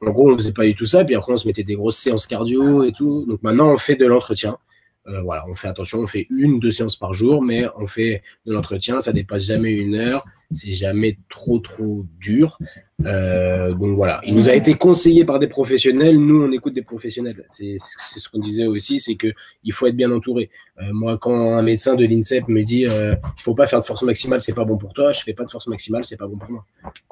[0.00, 1.04] en gros, on faisait pas du tout ça.
[1.04, 3.24] Puis après, on se mettait des grosses séances cardio et tout.
[3.26, 4.58] Donc maintenant, on fait de l'entretien.
[5.06, 8.22] Euh, voilà, on fait attention, on fait une, deux séances par jour, mais on fait
[8.44, 12.58] de l'entretien, ça dépasse jamais une heure, c'est jamais trop trop dur.
[13.06, 16.82] Euh, donc voilà, il nous a été conseillé par des professionnels, nous on écoute des
[16.82, 17.46] professionnels.
[17.48, 19.32] C'est ce qu'on disait aussi, c'est que
[19.64, 20.50] il faut être bien entouré.
[20.82, 24.02] Euh, moi, quand un médecin de l'INSEP me dit il faut pas faire de force
[24.02, 26.36] maximale, c'est pas bon pour toi, je fais pas de force maximale, c'est pas bon
[26.36, 26.66] pour moi.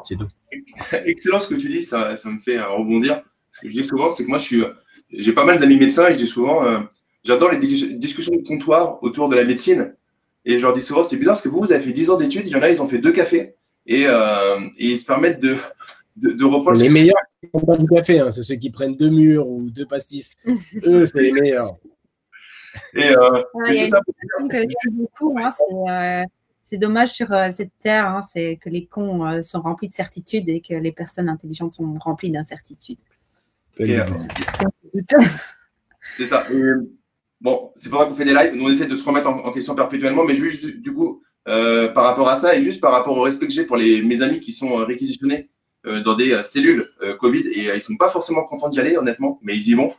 [0.05, 0.29] C'est tout.
[1.07, 3.23] Excellent ce que tu dis, ça, me fait rebondir.
[3.53, 4.39] Ce que je dis souvent, c'est que moi
[5.11, 6.87] j'ai pas mal d'amis médecins et je dis souvent
[7.25, 9.95] J'adore les discussions de comptoir autour de la médecine.
[10.45, 12.17] Et je leur dis souvent, c'est bizarre parce que vous, vous avez fait 10 ans
[12.17, 13.55] d'études, il y en a, ils ont fait deux cafés.
[13.87, 15.57] Et, euh, ils se permettent de,
[16.17, 16.79] de, reprendre.
[16.79, 18.31] Les meilleurs, ils font pas du café, hein.
[18.31, 20.37] c'est ceux qui prennent deux murs ou deux pastis.
[20.87, 21.77] Eux, c'est les meilleurs.
[22.95, 23.43] Et, euh,
[23.87, 24.01] ça,
[24.91, 25.51] beaucoup, hein,
[25.89, 26.25] euh,
[26.63, 30.49] c'est dommage sur euh, cette terre, hein, c'est que les cons sont remplis de certitudes
[30.49, 33.01] et que les personnes intelligentes sont remplies d'incertitudes.
[33.77, 33.97] C'est
[36.27, 36.45] ça.
[37.41, 38.55] Bon, c'est pas vrai qu'on fait des lives.
[38.55, 42.05] Nous, on essaie de se remettre en, question perpétuellement, mais juste du coup, euh, par
[42.05, 44.41] rapport à ça et juste par rapport au respect que j'ai pour les, mes amis
[44.41, 45.49] qui sont euh, réquisitionnés
[45.87, 49.57] euh, dans des cellules Covid et ils sont pas forcément contents d'y aller, honnêtement, mais
[49.57, 49.95] ils y vont.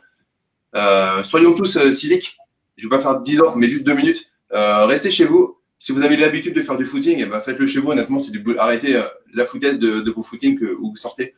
[1.24, 2.36] soyons tous civiques.
[2.76, 4.30] Je vais pas faire 10 ans, mais juste 2 minutes.
[4.50, 5.56] restez chez vous.
[5.78, 7.90] Si vous avez l'habitude de faire du footing, eh ben, faites-le chez vous.
[7.90, 11.34] Honnêtement, c'est du arrêtez la foutaise de, de vos footings que, où vous sortez.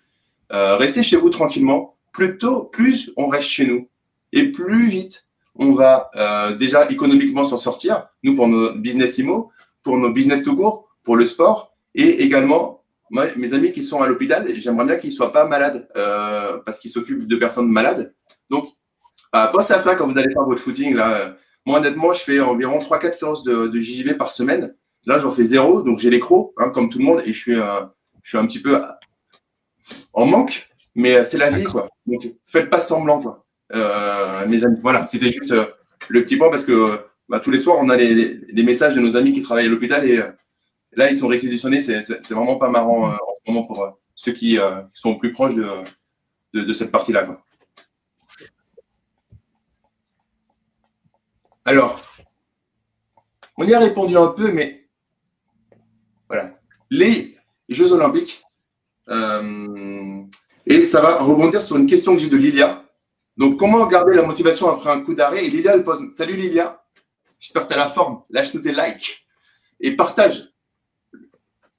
[0.50, 1.96] restez chez vous tranquillement.
[2.12, 3.88] Plutôt, plus on reste chez nous
[4.32, 5.24] et plus vite
[5.56, 9.50] on va euh, déjà économiquement s'en sortir, nous pour nos business IMO,
[9.82, 14.00] pour nos business tout court, pour le sport, et également moi, mes amis qui sont
[14.00, 17.68] à l'hôpital, j'aimerais bien qu'ils ne soient pas malades euh, parce qu'ils s'occupent de personnes
[17.68, 18.14] malades.
[18.48, 18.70] Donc,
[19.36, 20.94] euh, pensez à ça quand vous allez faire votre footing.
[20.94, 21.36] Là.
[21.66, 24.74] Moi, honnêtement, je fais environ 3-4 séances de, de, JJB par semaine.
[25.04, 27.38] Là, j'en fais zéro, donc j'ai les crocs, hein, comme tout le monde, et je
[27.38, 28.80] suis, je suis un petit peu
[30.14, 31.90] en manque, mais c'est la vie, quoi.
[32.06, 33.44] Donc, faites pas semblant, quoi.
[33.72, 35.54] Mes amis, voilà, c'était juste
[36.08, 39.16] le petit point parce que bah, tous les soirs, on a les, messages de nos
[39.16, 40.20] amis qui travaillent à l'hôpital et
[40.92, 41.80] là, ils sont réquisitionnés.
[41.80, 44.58] C'est vraiment pas marrant en ce moment pour ceux qui
[44.92, 45.54] sont plus proches
[46.52, 47.26] de, cette partie-là.
[51.64, 52.00] Alors,
[53.56, 54.88] on y a répondu un peu, mais
[56.28, 56.58] voilà.
[56.90, 57.36] Les
[57.68, 58.42] Jeux Olympiques,
[59.08, 60.22] euh,
[60.66, 62.81] et ça va rebondir sur une question que j'ai de Lilia.
[63.36, 65.46] Donc, comment garder la motivation après un coup d'arrêt?
[65.46, 66.84] Et Lilia, elle pose Salut Lilia,
[67.40, 68.22] j'espère que tu as la forme.
[68.30, 69.26] Lâche-nous tes likes
[69.80, 70.52] et partage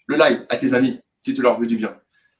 [0.07, 1.95] le live à tes amis si tu leur veux du bien.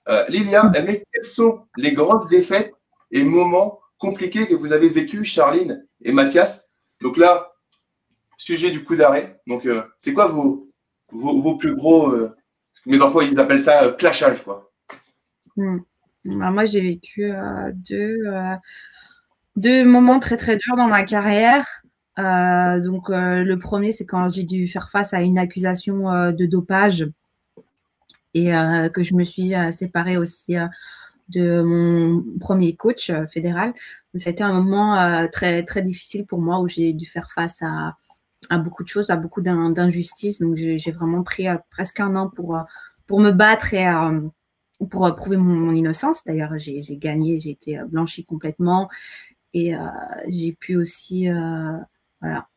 [0.09, 2.73] Euh, Lilia, elle met quelles sont les grosses défaites
[3.11, 6.69] et moments compliqués que vous avez vécu, Charline et Mathias?
[7.01, 7.53] Donc là,
[8.37, 9.39] sujet du coup d'arrêt.
[9.47, 10.69] Donc, euh, c'est quoi vos,
[11.11, 12.09] vos, plus gros.
[12.09, 12.35] Euh,
[12.85, 14.71] mes enfants, ils appellent ça clashage, quoi.
[15.55, 15.77] Hmm.
[16.25, 17.31] Bah, moi, j'ai vécu
[17.73, 18.17] deux,
[19.55, 21.65] deux moments très, très durs dans ma carrière.
[22.17, 27.07] donc, le premier, c'est quand j'ai dû faire face à une accusation de dopage
[28.33, 28.51] et
[28.93, 30.55] que je me suis séparée aussi
[31.29, 33.73] de mon premier coach fédéral.
[34.13, 37.31] Donc, ça a été un moment très, très difficile pour moi où j'ai dû faire
[37.31, 37.95] face à,
[38.57, 40.39] beaucoup de choses, à beaucoup d'injustices.
[40.39, 42.57] Donc, j'ai vraiment pris presque un an pour,
[43.07, 43.87] pour me battre et
[44.89, 46.23] pour prouver mon, innocence.
[46.25, 48.89] D'ailleurs, j'ai gagné, j'ai été blanchie complètement.
[49.53, 49.73] Et
[50.27, 51.27] j'ai pu aussi
[52.21, 52.47] voilà.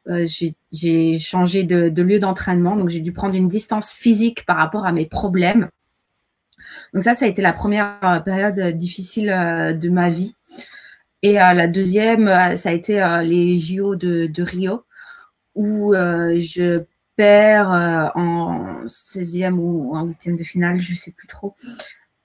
[0.73, 4.87] j'ai changé de, de lieu d'entraînement, donc j'ai dû prendre une distance physique par rapport
[4.87, 5.69] à mes problèmes.
[6.93, 10.35] Donc ça, ça a été la première euh, période euh, difficile euh, de ma vie.
[11.23, 14.85] Et la deuxième, ça a été les JO de, Rio,
[15.57, 16.85] où je
[17.17, 21.57] perds en 16e ou en 8e de finale, je ne sais plus trop.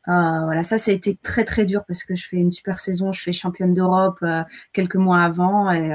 [0.06, 3.12] Voilà, ça, ça a été très très dur parce que je fais une super saison,
[3.12, 4.24] je fais championne d'Europe
[4.74, 5.92] quelques mois avant et,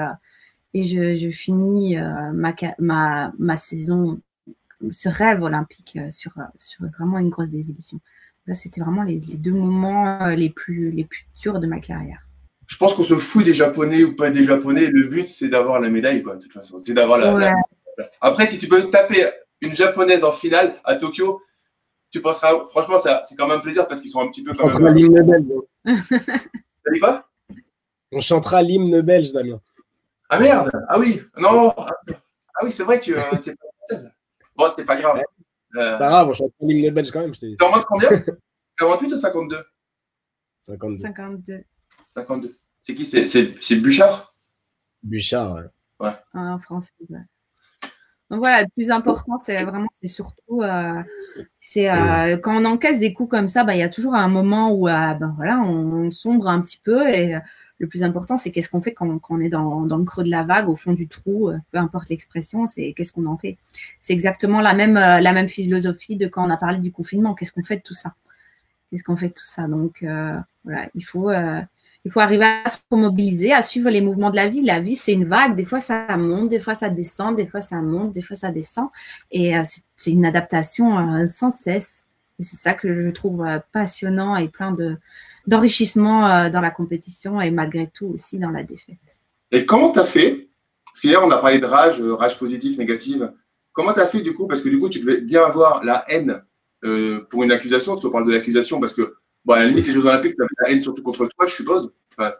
[0.74, 1.96] et je, finis
[2.32, 4.20] ma, ma, ma, saison,
[4.90, 8.00] ce rêve olympique sur, sur vraiment une grosse désillusion.
[8.46, 12.20] Ça, c'était vraiment les, deux moments euh, les plus, les plus durs de ma carrière.
[12.68, 14.86] Je pense qu'on se fout des Japonais ou pas des Japonais.
[14.86, 16.78] Le but, c'est d'avoir la médaille, quoi, de toute façon.
[16.78, 17.54] C'est d'avoir la,
[18.20, 19.28] Après, si tu peux taper
[19.60, 21.42] une Japonaise en finale à Tokyo,
[22.10, 24.74] tu penseras, franchement, c'est quand même plaisir parce qu'ils sont un petit peu comme.
[24.74, 25.44] On l'hymne belge.
[25.84, 27.28] T'as dit quoi?
[28.12, 29.60] On chantera l'hymne belge, Damien.
[30.28, 34.12] Ah merde Ah oui Non Ah oui, c'est vrai, tu euh, es pas française.
[34.56, 35.22] Bon, c'est pas grave.
[35.76, 35.98] Euh...
[35.98, 37.32] Pas grave, on chante l'hymne belge quand même.
[37.32, 38.08] T'es en mode combien?
[38.78, 39.64] 48 ou 52
[40.60, 41.02] 52.
[41.02, 41.64] 52.
[42.08, 42.58] 52.
[42.80, 43.04] C'est qui?
[43.04, 44.34] C'est Bouchard?
[45.02, 45.62] Bouchard, ouais.
[46.00, 46.14] ouais.
[46.32, 47.18] Ah, en français, ouais.
[48.30, 51.00] Donc voilà, le plus important, c'est vraiment, c'est surtout, euh,
[51.60, 54.26] c'est euh, quand on encaisse des coups comme ça, bah, il y a toujours un
[54.26, 57.36] moment où, euh, ben voilà, on, sombre un petit peu et
[57.78, 60.42] le plus important, c'est qu'est-ce qu'on fait quand, on est dans, le creux de la
[60.42, 63.58] vague, au fond du trou, peu importe l'expression, c'est qu'est-ce qu'on en fait.
[64.00, 67.34] C'est exactement la même, la même philosophie de quand on a parlé du confinement.
[67.34, 68.14] Qu'est-ce qu'on fait de tout ça?
[68.90, 69.68] Qu'est-ce qu'on fait de tout ça?
[69.68, 70.04] Donc
[70.64, 71.30] voilà, il faut,
[72.06, 74.62] il faut arriver à se mobiliser, à suivre les mouvements de la vie.
[74.62, 75.56] La vie, c'est une vague.
[75.56, 78.50] Des fois, ça monte, des fois, ça descend, des fois, ça monte, des fois, ça
[78.50, 78.88] descend.
[79.30, 79.54] Et
[79.96, 82.04] c'est une adaptation sans cesse.
[82.38, 84.98] Et c'est ça que je trouve passionnant et plein de,
[85.46, 89.18] d'enrichissement euh, dans la compétition et malgré tout aussi dans la défaite.
[89.52, 90.48] Et comment tu as fait?
[90.86, 93.32] Parce qu'hier, on a parlé de rage, euh, rage positive, négative.
[93.72, 94.46] Comment tu as fait du coup?
[94.46, 96.42] Parce que du coup, tu devais bien avoir la haine
[96.84, 97.96] euh, pour une accusation.
[97.96, 99.16] Qu'on parle de l'accusation parce que,
[99.46, 101.90] bon, à la limite, les Jeux Olympiques, tu la haine surtout contre toi, je suppose.
[102.18, 102.30] Enfin,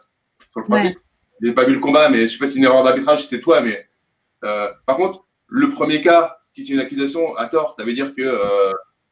[0.51, 0.99] sur le principe.
[1.41, 2.83] Je n'ai pas vu le combat, mais je ne sais pas si c'est une erreur
[2.83, 3.61] d'arbitrage, c'est toi.
[3.61, 3.89] Mais
[4.41, 8.31] par contre, le premier cas, si c'est une accusation à tort, ça veut dire qu'il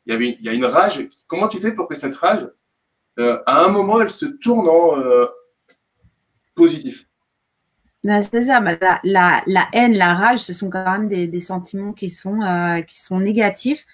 [0.07, 1.07] y, avait y a une rage.
[1.27, 2.47] Comment tu fais pour que cette rage
[3.19, 5.25] euh, à un moment, elle se tourne en euh,
[6.53, 7.07] positif?
[8.03, 8.59] C'est ça,
[9.03, 12.99] la, la, haine, la rage, ce sont quand même des, sentiments qui sont, euh, qui
[12.99, 13.85] sont négatifs.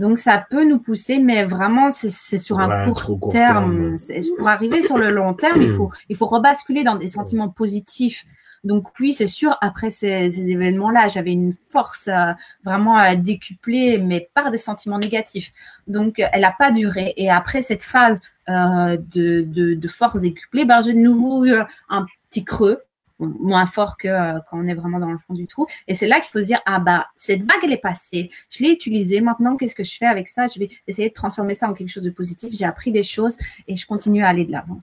[0.00, 3.96] Donc ça peut nous pousser, mais vraiment c'est sur un court, terme.
[4.38, 8.24] Pour arriver sur le long terme, il faut, il faut rebasculer dans des sentiments positifs.
[8.64, 12.32] Donc oui, c'est sûr, après ces, événements-là, j'avais une force euh,
[12.64, 15.52] vraiment à décupler, mais par des sentiments négatifs.
[15.86, 17.12] Donc elle n'a pas duré.
[17.18, 21.52] Et après cette phase euh, de, de, force décuplée, ben, j'ai de nouveau eu
[21.90, 22.80] un petit creux
[23.26, 25.66] moins fort que euh, quand on est vraiment dans le fond du trou.
[25.86, 28.30] Et c'est là qu'il faut se dire, ah bah, cette vague, elle est passée.
[28.48, 29.20] Je l'ai utilisée.
[29.20, 30.46] Maintenant, qu'est-ce que je fais avec ça?
[30.46, 32.52] Je vais essayer de transformer ça en quelque chose de positif.
[32.52, 33.36] J'ai appris des choses
[33.68, 34.80] et je continue à aller de l'avant.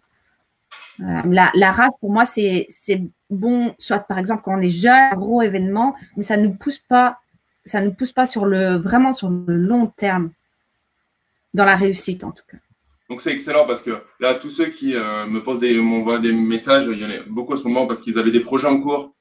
[1.00, 2.68] La, la, rage, pour moi, c'est
[3.30, 6.80] bon, soit par exemple quand on est jeune, un gros événement, mais ça ne pousse
[6.80, 7.20] pas,
[7.66, 10.32] ça ne pousse pas sur le, vraiment sur le long terme,
[11.54, 12.58] dans la réussite en tout cas.
[13.10, 16.34] Donc c'est excellent parce que là, tous ceux qui euh, me posent des, m'envoient des
[16.34, 18.82] messages, il y en a beaucoup en ce moment parce qu'ils avaient des projets en
[18.82, 19.16] cours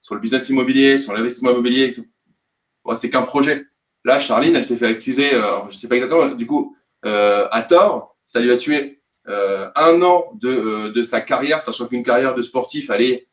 [0.00, 1.92] sur le business immobilier, sur l'investissement immobilier.
[2.94, 3.66] c'est qu'un projet.
[4.04, 7.46] Là, Charline, elle s'est fait accuser, euh, je ne sais pas exactement, du coup, euh,
[7.50, 12.34] à tort, ça lui a tué un an de, de, sa carrière, sachant qu'une carrière
[12.34, 13.28] de sportif, allait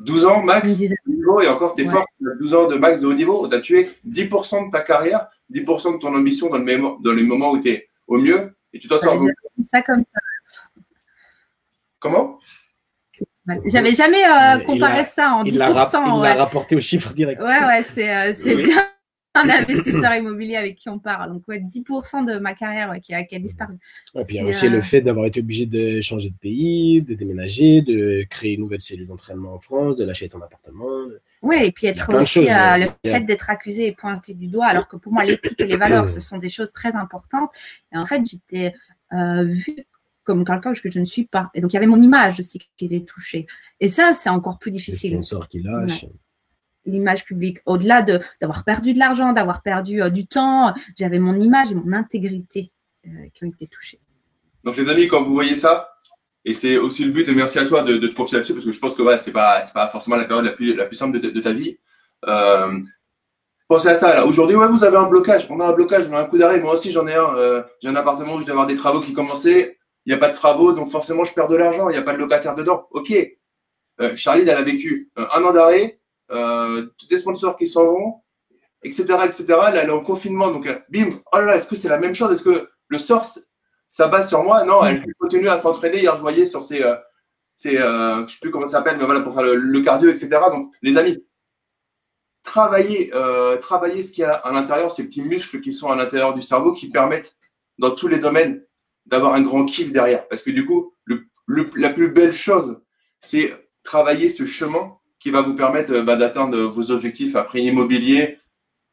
[0.00, 3.06] 12 ans max de niveau, et encore, t'es es fort, 12 ans de max de
[3.08, 7.02] haut niveau, tu as tué 10% de ta carrière, 10% de ton ambition dans, le
[7.02, 9.18] dans les moments où tu es au mieux, et tu t'en sors.
[9.62, 10.20] Ça comme ça.
[11.98, 12.38] Comment?
[13.66, 15.48] J'avais jamais euh, comparé ça en 10%.
[15.48, 17.40] Il l'a rapporté au chiffre direct.
[17.40, 18.86] Ouais, ouais, c'est euh, bien
[19.44, 21.32] un investisseur immobilier avec qui on parle.
[21.32, 23.74] Donc, ouais, 10% de ma carrière qui, a, disparu.
[24.14, 26.36] Et puis, il y a aussi le euh, fait d'avoir été obligé de changer de
[26.36, 30.86] pays, de déménager, de créer une nouvelle cellule d'entraînement en France, de lâcher ton appartement.
[31.42, 34.88] Oui, et puis être aussi euh, le fait d'être accusé et pointé du doigt, alors
[34.88, 37.50] que pour moi, l'éthique et les valeurs, ce sont des choses très importantes.
[37.92, 38.72] Et en fait, j'étais
[39.12, 39.86] euh, vue
[40.24, 41.50] comme quelqu'un que je ne suis pas.
[41.54, 43.46] Et donc, il y avait mon image aussi qui était touchée.
[43.78, 45.12] Et ça, c'est encore plus difficile.
[45.12, 46.06] Les sponsors qui lâchent
[46.86, 47.58] l'image publique.
[47.66, 51.74] Au-delà de, d'avoir perdu de l'argent, d'avoir perdu euh, du temps, j'avais mon image et
[51.74, 52.72] mon intégrité
[53.06, 54.00] euh, qui ont été touchées.
[54.64, 55.90] Donc les amis, quand vous voyez ça,
[56.44, 58.72] et c'est aussi le but, et merci à toi de, te confier là-dessus, parce que
[58.72, 60.96] je pense que ouais, ce n'est pas, pas forcément la période la plus, la plus
[60.96, 61.78] simple de, ta vie.
[62.26, 62.80] Euh,
[63.68, 64.14] pensez à ça.
[64.14, 64.26] Là.
[64.26, 65.46] Aujourd'hui, ouais, vous avez un blocage.
[65.50, 66.60] On a un blocage, on a un coup d'arrêt.
[66.60, 67.64] Moi aussi, j'en ai un.
[67.82, 69.78] j'ai un appartement où je dois avoir des travaux qui commençaient.
[70.04, 71.88] Il n'y a pas de travaux, donc forcément, je perds de l'argent.
[71.88, 72.86] Il n'y a pas de locataire dedans.
[72.92, 73.12] OK.
[74.14, 75.98] Charlie, elle a vécu un an d'arrêt
[76.30, 78.14] euh, des sponsors qui s'en vont,
[78.82, 79.44] etc., etc.
[79.68, 82.14] Elle est en confinement, donc euh, bim, oh là là, est-ce que c'est la même
[82.14, 82.32] chose?
[82.32, 83.40] Est-ce que le source,
[83.90, 84.64] ça base sur moi?
[84.64, 86.00] Non, elle continue à s'entraîner.
[86.00, 86.96] Hier, je voyais sur ses, euh,
[87.66, 90.28] euh, je sais plus comment ça s'appelle, mais voilà, pour faire le, cardio, etc.
[90.50, 91.24] Donc, les amis,
[92.42, 95.96] travaillez, euh, travaillez ce qu'il y a à l'intérieur, ces petits muscles qui sont à
[95.96, 97.36] l'intérieur du cerveau qui permettent,
[97.78, 98.62] dans tous les domaines,
[99.06, 100.26] d'avoir un grand kiff derrière.
[100.28, 100.94] Parce que du coup,
[101.76, 102.80] la plus belle chose,
[103.20, 104.96] c'est travailler ce chemin
[105.26, 108.38] qui va vous permettre euh, bah, d'atteindre vos objectifs après immobilier,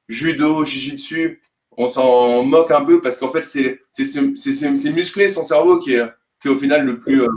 [0.10, 1.44] judo, jiu-jitsu.
[1.78, 6.10] On s'en moque un peu parce qu'en fait, c'est muscler son cerveau qui est,
[6.42, 7.28] qui au final le plus, euh,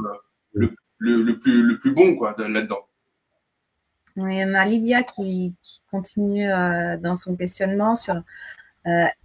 [0.54, 2.86] le, le, plus, le plus bon là-dedans.
[4.16, 5.54] Y en a Lydia qui,
[5.90, 8.22] continue euh, dans son questionnement sur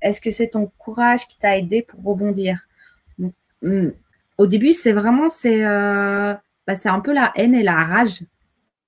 [0.01, 2.67] est-ce que c'est ton courage qui t'a aidé pour rebondir?
[3.61, 3.91] Hmm,
[4.37, 8.23] Au début, c'est vraiment c'est bah, un peu la haine et la rage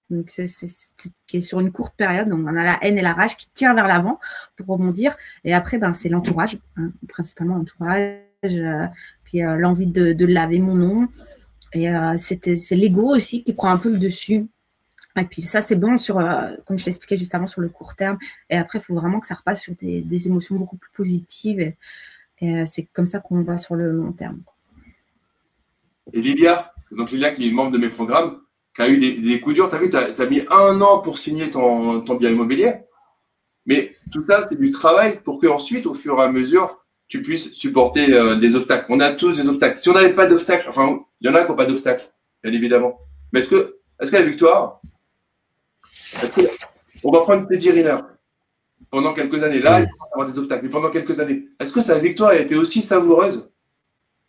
[0.09, 0.45] donc, c'est,
[1.27, 2.29] qui est sur une courte période.
[2.29, 4.19] Donc, on a la haine et la rage qui tirent vers l'avant
[4.55, 5.15] pour rebondir.
[5.43, 8.85] Et après, ben, c'est l'entourage, hein, principalement l'entourage, euh,
[9.23, 11.07] puis euh, l'envie de, laver mon nom.
[11.73, 14.47] Et euh, c'est l'ego aussi qui prend un peu le dessus.
[15.15, 16.15] Et puis ça, c'est bon sur,
[16.65, 18.17] comme je l'expliquais juste avant, sur le court terme.
[18.49, 21.59] Et après, il faut vraiment que ça repasse sur des, émotions beaucoup plus positives.
[22.39, 24.41] Et, c'est comme ça qu'on va sur le long terme.
[26.11, 28.42] Et Lilia, donc Lilia qui est membre de mes programmes,
[28.76, 29.69] qui a eu des, coups durs.
[29.69, 32.74] Tu as vu, tu as, mis un an pour signer ton, bien immobilier.
[33.65, 37.53] Mais tout ça, c'est du travail pour qu'ensuite, au fur et à mesure, tu puisses
[37.53, 38.86] supporter euh, des obstacles.
[38.89, 39.78] On a tous des obstacles.
[39.78, 42.11] Si on n'avait pas d'obstacles, enfin, il y en a qui n'ont pas d'obstacles,
[42.43, 42.99] bien évidemment.
[43.32, 44.82] Mais est-ce que, est-ce que la victoire,
[47.03, 47.97] on va prendre Teddy Riner
[48.89, 49.59] pendant quelques années?
[49.59, 51.45] Là, il va avoir des obstacles, mais pendant quelques années.
[51.59, 53.49] Est-ce que sa victoire a été aussi savoureuse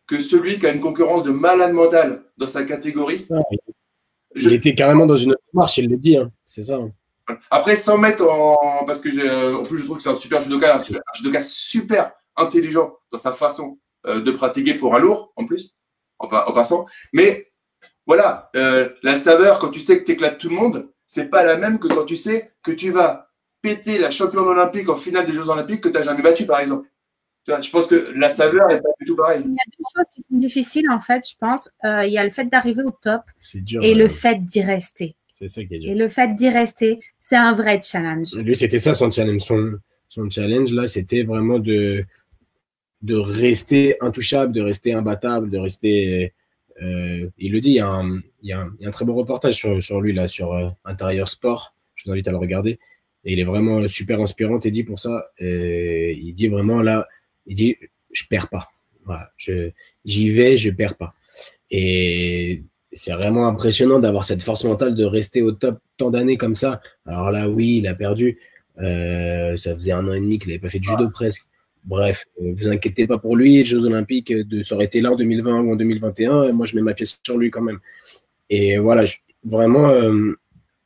[0.07, 3.27] que celui qui a une concurrence de malade mental dans sa catégorie?
[4.35, 6.31] Il était carrément dans une autre marche, il le dit, hein.
[6.45, 6.77] c'est ça.
[6.77, 6.91] Hein.
[7.51, 8.85] Après, sans mettre en.
[8.87, 10.83] Parce que euh, en plus, je trouve que c'est un super judoka, un,
[11.15, 15.75] judoka super intelligent dans sa façon euh, de pratiquer pour un lourd, en plus,
[16.19, 16.87] en, passant.
[17.13, 17.53] Mais
[18.07, 21.45] voilà, euh, la saveur, quand tu sais que tu éclates tout le monde, c'est pas
[21.45, 23.31] la même que quand tu sais que tu vas
[23.63, 26.61] péter la championne olympique en finale des Jeux olympiques que tu n'as jamais battu, par
[26.61, 26.87] exemple
[27.47, 29.43] je pense que la saveur n'est pas du tout pareille.
[29.45, 31.69] Il y a deux choses qui sont difficiles, en fait, je pense.
[31.85, 33.23] Euh, il y a le fait d'arriver au top
[33.83, 35.17] et le fait d'y rester.
[35.31, 35.91] C'est ça qui est dur.
[35.91, 38.35] Et le fait d'y rester, c'est un vrai challenge.
[38.35, 39.43] Lui, c'était ça son challenge.
[39.43, 39.79] Son,
[40.09, 42.05] son challenge, là, c'était vraiment de,
[43.03, 46.33] de rester intouchable, de rester imbattable, de rester.
[46.83, 48.89] Euh, il le dit, il y, a un, il, y a un, il y, a
[48.89, 51.75] un, très beau reportage sur, sur lui, là, sur euh, Intérieur Sport.
[51.95, 52.79] Je vous invite à le regarder.
[53.25, 55.31] Et il est vraiment super inspirant, dit pour ça.
[55.39, 57.09] Et il dit vraiment, là,
[57.47, 57.77] il dit,
[58.13, 58.69] je perds pas.
[59.05, 59.31] Voilà,
[60.05, 61.15] j'y vais, je perds pas.
[61.71, 66.55] Et c'est vraiment impressionnant d'avoir cette force mentale de rester au top tant d'années comme
[66.55, 66.81] ça.
[67.07, 68.39] Alors là, oui, il a perdu.
[68.81, 71.45] Euh, ça faisait un an et demi qu'il n'avait pas fait de judo presque.
[71.85, 75.13] Bref, euh, vous inquiétez pas pour lui, les Jeux Olympiques, de, ça aurait été là
[75.13, 76.53] en 2020 ou en 2021.
[76.53, 77.79] Moi, je mets ma pièce sur lui quand même.
[78.49, 79.05] Et voilà,
[79.45, 80.39] vraiment, euh,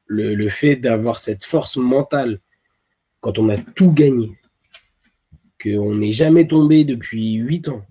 [0.06, 2.40] le, le, fait d'avoir cette force mentale
[3.20, 4.37] quand on a tout gagné,
[5.62, 7.84] qu'on n'est jamais tombé depuis 8 ans,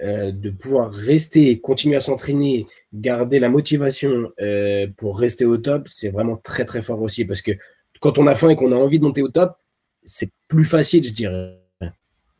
[0.00, 5.88] euh, de pouvoir rester, continuer à s'entraîner, garder la motivation euh, pour rester au top,
[5.88, 7.24] c'est vraiment très très fort aussi.
[7.24, 7.50] Parce que
[7.98, 9.56] quand on a faim et qu'on a envie de monter au top,
[10.04, 11.58] c'est plus facile, je dirais.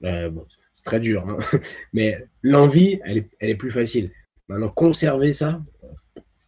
[0.05, 0.31] Euh,
[0.73, 1.39] c'est très dur, hein.
[1.93, 4.13] mais l'envie, elle est, elle est plus facile.
[4.47, 5.61] Maintenant, conserver ça,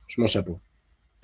[0.07, 0.61] je m'en chapeau.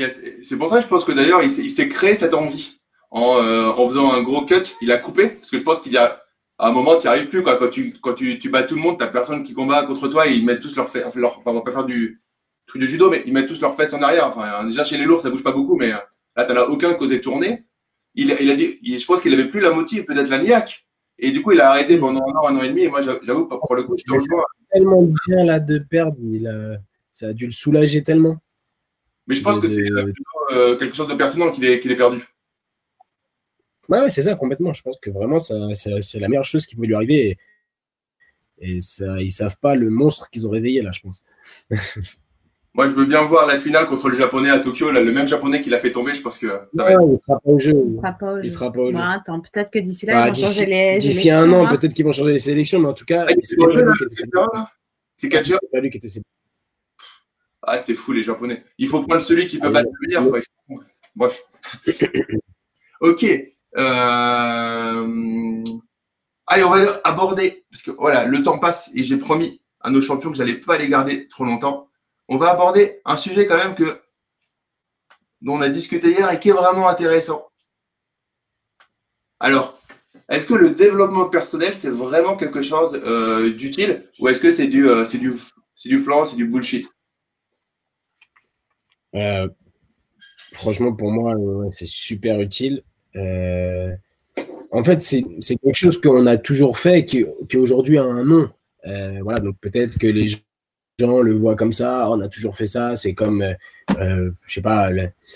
[0.00, 2.80] C'est pour ça que je pense que d'ailleurs, il s'est créé cette envie
[3.12, 4.74] en, en, faisant un gros cut.
[4.82, 6.25] Il a coupé, parce que je pense qu'il y a
[6.58, 7.42] à un moment, tu n'y arrives plus.
[7.42, 7.56] Quoi.
[7.56, 10.08] Quand, tu, quand tu, tu bats tout le monde, tu n'as personne qui combat contre
[10.08, 11.14] toi et ils mettent tous leurs fesses.
[11.14, 12.22] Leur, enfin, on va pas faire du
[12.66, 14.26] truc de judo, mais ils mettent tous leurs fesses en arrière.
[14.26, 15.98] Enfin, déjà, chez les lourds, ça bouge pas beaucoup, mais euh,
[16.36, 17.64] là, tu n'en as aucun qui osait tourner.
[18.14, 20.86] Il, il a dit, je pense qu'il avait plus la motive, peut-être la niaque.
[21.18, 22.82] Et du coup, il a arrêté pendant un an, un an et demi.
[22.82, 24.44] Et moi, j'avoue, pour le coup, je te rejoins.
[24.70, 26.16] tellement bien là de perdre.
[27.10, 28.38] ça a dû le soulager tellement.
[29.26, 29.90] Mais je pense que c'est
[30.52, 32.24] euh, quelque chose de pertinent qu'il ait, ait perdu.
[33.88, 34.72] Ouais, c'est ça, complètement.
[34.72, 37.38] Je pense que vraiment, c'est la meilleure chose qui peut lui arriver.
[38.58, 41.24] Et, ça, ils savent pas le monstre qu'ils ont réveillé, là, je pense.
[42.76, 45.26] Moi, je veux bien voir la finale contre le japonais à Tokyo, là, le même
[45.26, 46.14] japonais qui l'a fait tomber.
[46.14, 47.00] Je pense que ça va être...
[47.10, 47.72] Il sera pas au jeu.
[47.72, 48.48] Il sera pas au jeu.
[48.50, 48.98] sera pas au jeu.
[48.98, 50.98] Bah, attends, peut-être que d'ici là, ils vont changer les.
[50.98, 51.74] D'ici un an, hein.
[51.74, 53.68] peut-être qu'ils vont changer les sélections, mais en tout cas, ah, c'est pas
[55.80, 56.08] lui qui était
[57.62, 58.62] Ah, c'est fou, les japonais.
[58.76, 60.24] Il faut prendre celui qui peut ah, battre le meilleur.
[61.14, 61.42] Bref.
[63.00, 63.24] ok.
[63.76, 65.64] Euh...
[66.46, 70.00] Allez, on va aborder, parce que voilà, le temps passe et j'ai promis à nos
[70.00, 71.88] champions que je n'allais pas les garder trop longtemps.
[72.28, 74.00] On va aborder un sujet quand même que
[75.40, 77.48] dont on a discuté hier et qui est vraiment intéressant.
[79.38, 79.78] Alors,
[80.28, 84.68] est-ce que le développement personnel, c'est vraiment quelque chose euh, d'utile ou est-ce que c'est
[84.68, 85.34] du, euh, c'est du,
[85.74, 86.88] c'est du c'est du bullshit?
[89.14, 89.48] Euh,
[90.52, 91.34] Franchement, pour moi,
[91.70, 92.82] c'est super utile.
[93.16, 93.92] Euh,
[94.70, 95.24] en fait, c'est
[95.56, 98.50] quelque chose qu'on a toujours fait qui, qui aujourd'hui a un nom.
[98.86, 100.28] Euh, voilà, donc peut-être que les
[100.98, 104.60] gens le voient comme ça, on a toujours fait ça, c'est comme, euh, je sais
[104.60, 104.90] pas,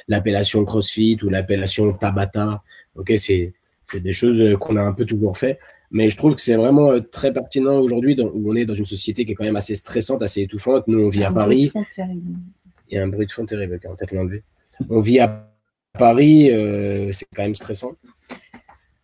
[0.09, 2.63] l'appellation CrossFit ou l'appellation Tabata.
[2.97, 3.53] Ok, c'est
[3.95, 5.59] des choses qu'on a un peu toujours fait.
[5.91, 9.25] Mais je trouve que c'est vraiment très pertinent aujourd'hui où on est dans une société
[9.25, 10.87] qui est quand même assez stressante, assez étouffante.
[10.87, 11.73] Nous, on vit à Paris.
[12.89, 14.43] Il y a un bruit de fond terrible, on peut-être l'enlever.
[14.89, 15.50] On vit à
[15.99, 17.93] Paris, euh, c'est quand même stressant.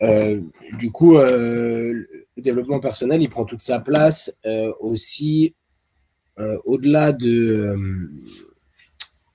[0.02, 0.40] Euh,
[0.78, 2.06] du coup, euh,
[2.36, 4.32] le développement personnel, il prend toute sa place
[4.80, 5.54] aussi
[6.64, 7.74] au-delà de,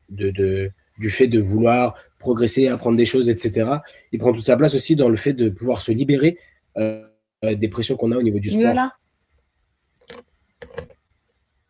[0.10, 3.70] de, du fait de vouloir progresser, apprendre des choses, etc.
[4.12, 6.38] Il prend toute sa place aussi dans le fait de pouvoir se libérer
[6.78, 8.92] des pressions qu'on a au niveau du sport.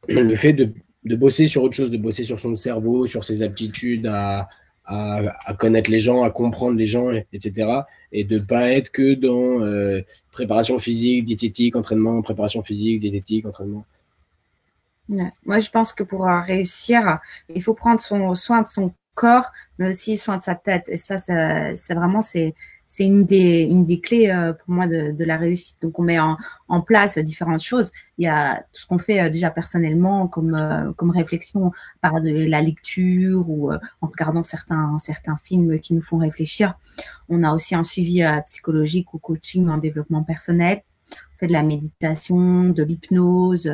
[0.10, 0.74] Le fait de,
[1.06, 4.50] de, bosser sur autre chose, de bosser sur son cerveau, sur ses aptitudes à,
[4.92, 7.84] à, connaître les gens, à comprendre les gens, etc.
[8.12, 13.86] Et de pas être que dans euh, préparation physique, diététique, entraînement, préparation physique, diététique, entraînement.
[15.08, 17.20] Moi, je pense que pour réussir,
[17.50, 20.88] il faut prendre soin de son corps, mais aussi soin de sa tête.
[20.88, 22.22] Et ça, c'est vraiment
[22.92, 25.78] c'est une des, une des clés euh, pour moi de, de, la réussite.
[25.82, 26.36] Donc, on met en,
[26.68, 27.94] en, place différentes choses.
[28.18, 31.72] Il y a tout ce qu'on fait euh, déjà personnellement comme, euh, comme réflexion
[32.02, 36.74] par de la lecture ou en regardant certains, certains films qui nous font réfléchir.
[37.30, 40.82] On a aussi un suivi psychologique ou coaching en développement personnel.
[41.14, 43.72] On fait de la méditation, de l'hypnose,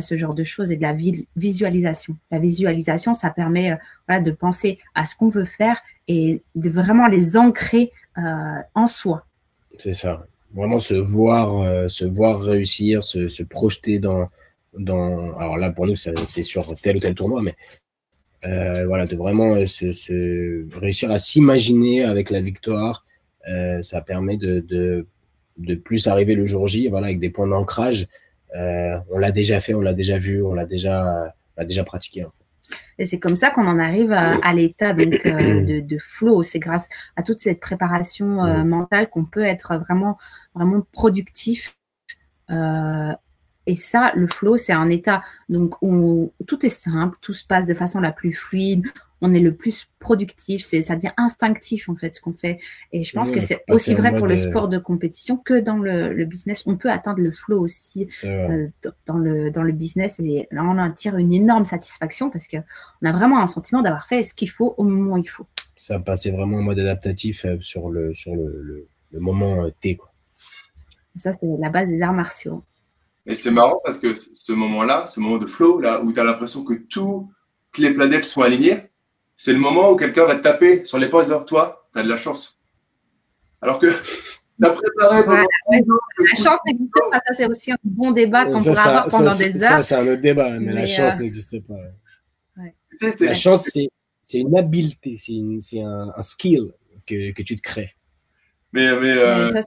[0.00, 0.94] ce genre de choses et de la
[1.34, 2.14] visualisation.
[2.30, 7.36] La visualisation, ça permet de penser à ce qu'on veut faire et de vraiment les
[7.36, 9.24] ancrer en soi.
[9.78, 10.26] C'est ça.
[10.54, 14.26] Vraiment se voir, euh, se voir réussir, se, projeter dans,
[14.76, 15.36] dans.
[15.38, 17.54] Alors là, pour nous, c'est sur tel ou tel tournoi, mais
[18.46, 23.04] euh, voilà, de vraiment se, réussir à s'imaginer avec la victoire.
[23.82, 25.06] ça permet de,
[25.84, 28.08] plus arriver le jour J, voilà, avec des points d'ancrage.
[28.54, 31.32] on l'a déjà fait, on l'a déjà vu, on l'a déjà,
[31.64, 32.26] déjà pratiqué.
[32.98, 36.42] Et c'est comme ça qu'on en arrive à, l'état donc euh, de, de, flow.
[36.42, 40.18] C'est grâce à toute cette préparation euh, mentale qu'on peut être vraiment
[40.54, 41.76] vraiment productif.
[42.50, 43.12] Euh,
[43.66, 47.66] et ça, le flow, c'est un état donc où tout est simple, tout se passe
[47.66, 48.86] de façon la plus fluide
[49.20, 52.58] on est le plus productif, c'est ça devient instinctif en fait ce qu'on fait.
[52.92, 56.24] Et je pense que c'est aussi vrai pour le sport de compétition que dans le,
[56.24, 56.62] business.
[56.66, 58.68] On peut atteindre le flow aussi euh,
[59.06, 62.58] dans le dans le business et là on en tire une énorme satisfaction parce que
[63.02, 65.46] on a vraiment un sentiment d'avoir fait ce qu'il faut au moment où il faut.
[65.76, 69.96] Ça passé vraiment en mode adaptatif euh, sur le sur le, le, moment euh, T
[69.96, 70.12] quoi.
[71.16, 72.62] Ça c'est la base des arts martiaux.
[73.26, 76.24] Et c'est marrant parce que ce moment-là, ce moment de flow là où tu as
[76.24, 77.28] l'impression que toutes
[77.78, 78.89] les planètes sont alignées
[79.40, 82.02] c'est le moment où quelqu'un va te taper sur l'épaule et dire Toi, tu as
[82.02, 82.60] de la chance.
[83.62, 83.86] Alors que
[84.60, 85.82] préparé pendant ouais,
[86.18, 87.20] La chance n'existe pas.
[87.26, 89.70] Ça, c'est aussi un bon débat qu'on pourrait avoir pendant des heures.
[89.70, 91.20] Ça, c'est un autre débat, mais, la chance euh...
[91.20, 91.78] n'existe pas.
[93.20, 93.66] La chance,
[94.22, 96.74] c'est une habileté, c'est un, un, skill
[97.06, 97.96] que, que, tu te crées.
[98.74, 99.46] Mais, mais, euh...
[99.46, 99.66] mais ça,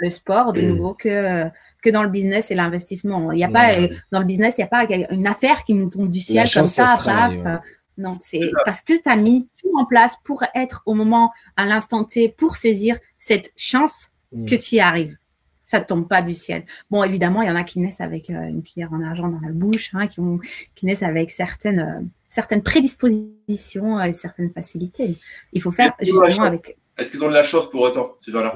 [0.00, 1.44] le sport, de nouveau, que,
[1.82, 3.32] que dans le business et l'investissement.
[3.32, 3.90] Il n'y a pas, ouais.
[4.12, 6.64] dans le business, il n'y a pas une affaire qui nous tombe du ciel comme
[6.64, 7.36] ça, paf.
[7.36, 7.58] Ouais.
[7.98, 11.66] Non, c'est parce que tu as mis tout en place pour être au moment, à
[11.66, 14.46] l'instant T, pour saisir cette chance mm.
[14.46, 15.16] que tu y arrives.
[15.60, 16.64] Ça ne tombe pas du ciel.
[16.90, 19.40] Bon, évidemment, il y en a qui naissent avec euh, une cuillère en argent dans
[19.40, 20.38] la bouche, hein, qui, ont,
[20.76, 25.16] qui naissent avec certaines, euh, certaines prédispositions et certaines facilités.
[25.52, 26.78] Il faut faire justement avec.
[26.96, 28.54] Est-ce qu'ils ont de la chance pour autant, ces gens-là?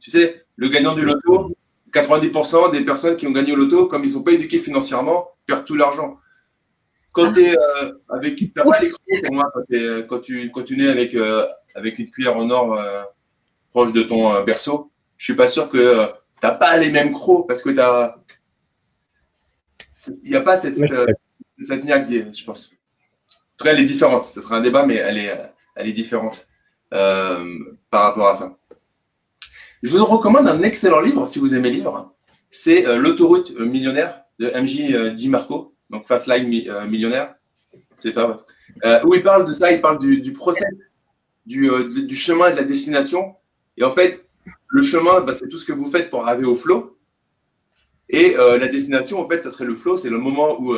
[0.00, 1.56] Tu sais, le gagnant du loto,
[1.92, 5.28] 90% des personnes qui ont gagné au loto, comme ils ne sont pas éduqués financièrement,
[5.46, 6.18] perdent tout l'argent.
[7.20, 8.36] Quand tu es euh, avec.
[8.36, 11.14] Tu n'as pas les crocs pour moi, quand, es, quand, tu, quand tu nais avec,
[11.14, 13.02] euh, avec une cuillère en or euh,
[13.70, 17.46] proche de ton berceau, je suis pas sûr que tu n'as pas les mêmes crocs
[17.46, 18.16] parce que tu as.
[20.22, 20.92] Il n'y a pas cette, cette,
[21.58, 22.72] cette niaque, je pense.
[22.72, 24.24] En tout cas, elle est différente.
[24.24, 25.38] Ce sera un débat, mais elle est,
[25.76, 26.48] elle est différente
[26.90, 28.56] par rapport à ça.
[29.82, 32.10] Je vous recommande un excellent livre, si vous aimez lire.
[32.50, 36.48] C'est L'autoroute millionnaire de MJ Di Marco donc Fast Line
[36.88, 37.34] Millionnaire,
[38.02, 38.42] c'est ça,
[38.84, 40.66] euh, où il parle de ça, il parle du, du procès,
[41.46, 43.34] du, euh, du, chemin et de la destination.
[43.76, 44.24] Et en fait,
[44.68, 46.96] le chemin, bah, c'est tout ce que vous faites pour arriver au flow.
[48.08, 50.74] Et euh, la destination, en fait, ça serait le flow, c'est le moment où,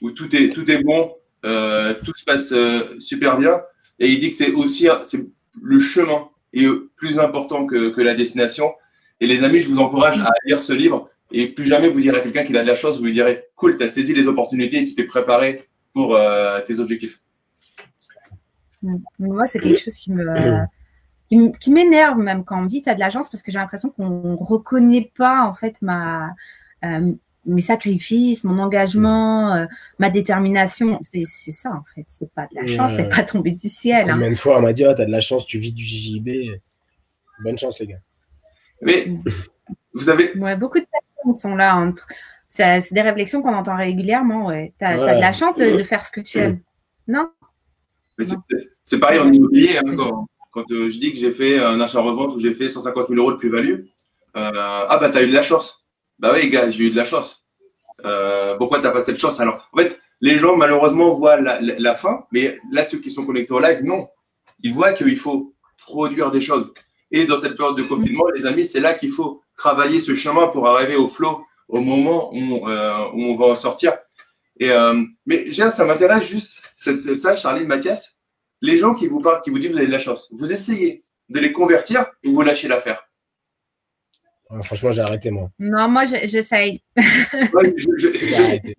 [0.00, 2.54] où tout, est, tout est bon, tout se passe
[2.98, 3.60] super bien.
[3.98, 4.88] Et il dit que c'est aussi
[5.60, 6.66] le chemin est
[6.96, 8.72] plus important que, que la destination.
[9.20, 12.18] Et les amis, je vous encourage à lire ce livre et plus jamais vous direz
[12.18, 14.28] à quelqu'un qu'il a de la chance, vous lui direz Cool, tu as saisi les
[14.28, 17.20] opportunités et tu t'es préparé pour euh, tes objectifs.
[19.18, 20.24] Moi, c'est quelque chose qui me.
[21.58, 23.58] Qui m'énerve même quand on me dit tu as de la chance parce que j'ai
[23.58, 26.30] l'impression qu'on ne reconnaît pas en fait ma,
[26.84, 27.12] euh,
[27.44, 29.66] mes sacrifices, mon engagement, euh,
[29.98, 31.00] ma détermination.
[31.02, 32.04] C'est ça en fait.
[32.06, 32.98] C'est pas de la chance, ouais.
[32.98, 34.06] c'est pas tombé du ciel.
[34.08, 34.30] Combien hein.
[34.30, 36.60] de fois on m'a dit oh, tu as de la chance, tu vis du JJB.
[37.42, 38.00] Bonne chance les gars.
[38.82, 39.08] Mais
[39.94, 40.36] vous avez.
[40.38, 40.86] Ouais, beaucoup de
[41.32, 42.06] sont là entre.
[42.48, 44.46] C'est des réflexions qu'on entend régulièrement.
[44.46, 44.74] Ouais.
[44.78, 45.10] Tu as, ouais.
[45.10, 46.60] as, de la chance de, de, faire ce que tu aimes.
[47.08, 47.28] Non?
[48.82, 49.78] C'est pareil en immobilier.
[49.78, 53.08] Hein, quand, quand euh, je dis que j'ai fait un achat-revente où j'ai fait 150
[53.08, 53.86] 000 euros de plus-value,
[54.36, 54.50] euh,
[54.88, 55.86] ah bah, tu as eu de la chance.
[56.18, 57.44] Bah oui, gars, j'ai eu de la chance.
[58.04, 59.68] Euh, pourquoi tu n'as pas cette chance alors?
[59.72, 63.26] En fait, les gens, malheureusement, voient la, la, la, fin, mais là, ceux qui sont
[63.26, 64.08] connectés au live, non.
[64.60, 66.72] Ils voient qu'il faut produire des choses.
[67.10, 70.48] Et dans cette période de confinement, les amis, c'est là qu'il faut travailler ce chemin
[70.48, 73.96] pour arriver au flow au moment où, euh, où on va en sortir.
[74.60, 78.20] Et, euh, mais ça m'intéresse juste, cette, ça, Charlie, Mathias,
[78.60, 81.04] les gens qui vous parlent, qui vous disent vous avez de la chance, vous essayez
[81.28, 83.08] de les convertir ou vous lâchez l'affaire
[84.50, 85.50] ouais, Franchement, j'ai arrêté moi.
[85.58, 86.82] Non, moi, j'essaye.
[86.96, 88.76] Ouais, j'ai arrêté.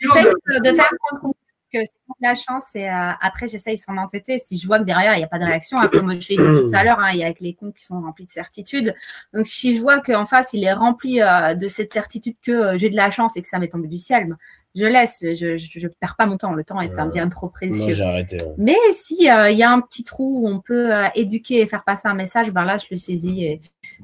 [0.00, 1.34] J'essaye de faire prendre
[1.72, 1.90] que c'est
[2.20, 4.38] la chance et euh, après j'essaye sans entêter.
[4.38, 6.36] Si je vois que derrière il n'y a pas de réaction hein, comme je l'ai
[6.36, 8.30] dit tout à l'heure hein, il y a avec les comptes qui sont remplis de
[8.30, 8.94] certitude
[9.32, 12.78] donc si je vois qu'en face il est rempli euh, de cette certitude que euh,
[12.78, 14.36] j'ai de la chance et que ça m'est tombé du ciel
[14.74, 16.52] je laisse je, je, je, perds pas mon temps.
[16.52, 17.96] Le temps est un bien trop précieux.
[17.96, 18.54] Moi, arrêté, ouais.
[18.58, 22.06] mais si il y a un petit trou où on peut éduquer et faire passer
[22.06, 23.60] un message ben là je le saisis et,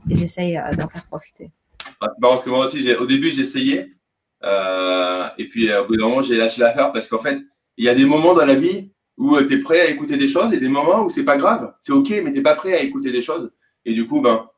[0.08, 1.50] et j'essaye d'en faire profiter.
[2.00, 3.92] Ah, c'est marrant parce que moi aussi au début j'essayais
[4.42, 7.38] et puis au bout d'un moment j'ai lâché l'affaire parce qu'en fait
[7.76, 10.28] il y a des moments dans la vie où tu es prêt à écouter des
[10.28, 11.74] choses et des moments où c'est pas grave.
[11.80, 13.50] C'est OK, mais tu n'es pas prêt à écouter des choses.
[13.84, 14.48] Et du coup, ben,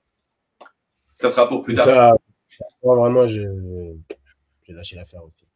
[1.16, 1.86] ça sera pour plus tard.
[1.86, 2.16] Ça,
[2.82, 3.46] moi, vraiment, j'ai
[4.68, 5.46] lâché l'affaire aussi.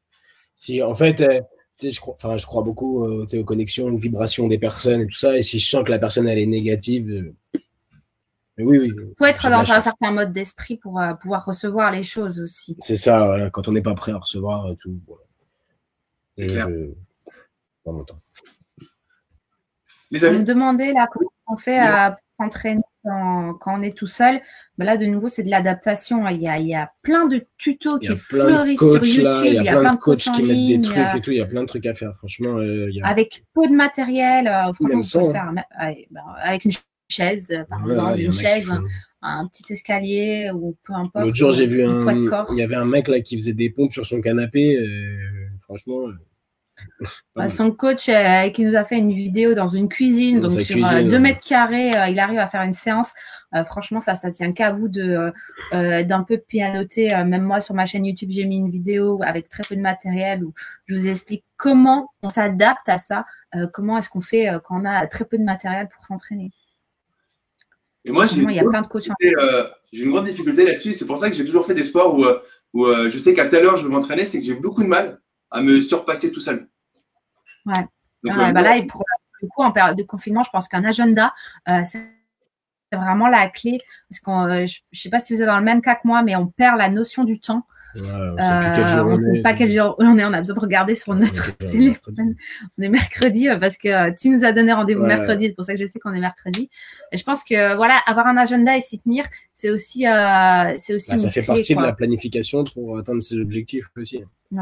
[0.55, 1.25] Si, en fait,
[1.83, 5.19] je crois, enfin, je crois beaucoup euh, aux connexions, aux vibrations des personnes et tout
[5.19, 5.37] ça.
[5.37, 7.61] Et si je sens que la personne, elle est négative, euh,
[8.59, 8.93] oui, oui.
[8.95, 12.77] Il faut être dans un certain mode d'esprit pour euh, pouvoir recevoir les choses aussi.
[12.81, 15.01] C'est ça, voilà, quand on n'est pas prêt à recevoir tout.
[15.07, 15.25] Voilà.
[16.37, 16.69] C'est clair.
[16.69, 16.93] Je
[17.85, 18.21] dans mon temps.
[20.11, 20.35] Les amis.
[20.35, 24.41] Vous me demandez là comment on fait à s'entraîner quand, quand, on est tout seul.
[24.77, 26.27] Ben là, de nouveau, c'est de l'adaptation.
[26.29, 29.25] Il y, a, il y a plein de tutos qui fleurissent sur YouTube.
[29.25, 31.31] Là, il y a, plein de coachs qui mettent des trucs et tout.
[31.31, 32.15] Il y a plein de trucs à faire.
[32.19, 33.07] Franchement, euh, y a...
[33.07, 35.53] avec peu de matériel, euh, franchement, on peut faire
[36.11, 36.73] ben, avec une
[37.09, 38.73] chaise, par ouais, exemple, une chaise.
[39.23, 41.23] Un petit escalier ou peu importe.
[41.23, 41.99] L'autre jour, j'ai vu un.
[42.53, 44.79] Il y avait un mec là qui faisait des pompes sur son canapé.
[44.79, 45.19] Euh,
[45.59, 46.09] franchement,
[47.49, 50.77] son coach euh, qui nous a fait une vidéo dans une cuisine, dans donc sur
[50.77, 53.13] 2 euh, mètres carrés, euh, il arrive à faire une séance.
[53.55, 55.33] Euh, franchement, ça, ça tient qu'à vous de
[55.73, 57.09] euh, d'un peu pianoter.
[57.25, 60.45] même moi, sur ma chaîne YouTube, j'ai mis une vidéo avec très peu de matériel
[60.45, 60.53] où
[60.87, 63.25] je vous explique comment on s'adapte à ça,
[63.73, 66.53] comment est-ce qu'on fait quand on a très peu de matériel pour s'entraîner.
[68.05, 69.09] Et moi, j'ai il y a plein de coachs.
[69.23, 70.95] euh, j'ai une grande difficulté là-dessus.
[70.95, 72.25] C'est pour ça que j'ai toujours fait des sports où,
[72.73, 74.89] où euh, je sais qu'à telle heure je vais m'entraîner, c'est que j'ai beaucoup de
[74.89, 75.21] mal
[75.51, 76.69] à me surpasser tout seul.
[77.67, 77.75] Ouais.
[78.25, 79.05] Donc, Ah, euh, bah là, et pour
[79.43, 81.33] le coup, en période de confinement, je pense qu'un agenda,
[81.69, 82.01] euh, c'est
[82.93, 83.79] vraiment la clé.
[84.09, 86.03] Parce qu'on, euh, je ne sais pas si vous êtes dans le même cas que
[86.05, 87.65] moi, mais on perd la notion du temps.
[87.97, 90.17] Ouais, on sait plus quel Euh, jour on on ne sait pas quel jour on
[90.17, 90.25] est.
[90.25, 92.37] On a besoin de regarder sur notre téléphone.
[92.79, 95.09] On est mercredi parce que tu nous as donné rendez-vous Ouais.
[95.09, 95.47] mercredi.
[95.49, 96.71] C'est pour ça que je sais qu'on est mercredi.
[97.11, 99.25] Et je pense que voilà, avoir un agenda et s'y tenir,
[99.55, 103.23] c'est aussi, euh, c'est aussi Bah, ça fait clé, partie de la planification pour atteindre
[103.23, 104.23] ses objectifs aussi.
[104.53, 104.57] C'est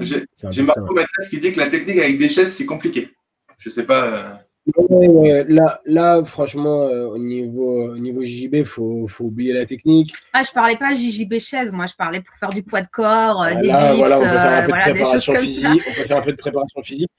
[0.00, 0.62] j'ai.
[0.62, 3.10] Marco Mathias qui dit que la technique avec des chaises, c'est compliqué.
[3.58, 4.04] Je sais pas.
[4.04, 4.34] euh,
[4.76, 9.64] Ouais, ouais, là, là, franchement, euh, au niveau, au niveau JJB, faut, faut oublier la
[9.64, 10.12] technique.
[10.34, 13.42] Ah, je parlais pas JJB chaise, moi, je parlais pour faire du poids de corps,
[13.44, 15.24] euh, des Là, dips, voilà, on peut faire un euh, peu de voilà, des choses
[15.24, 15.46] préparation comme ça.
[15.48, 15.82] physique.
[15.88, 17.10] On peut faire un peu de préparation physique.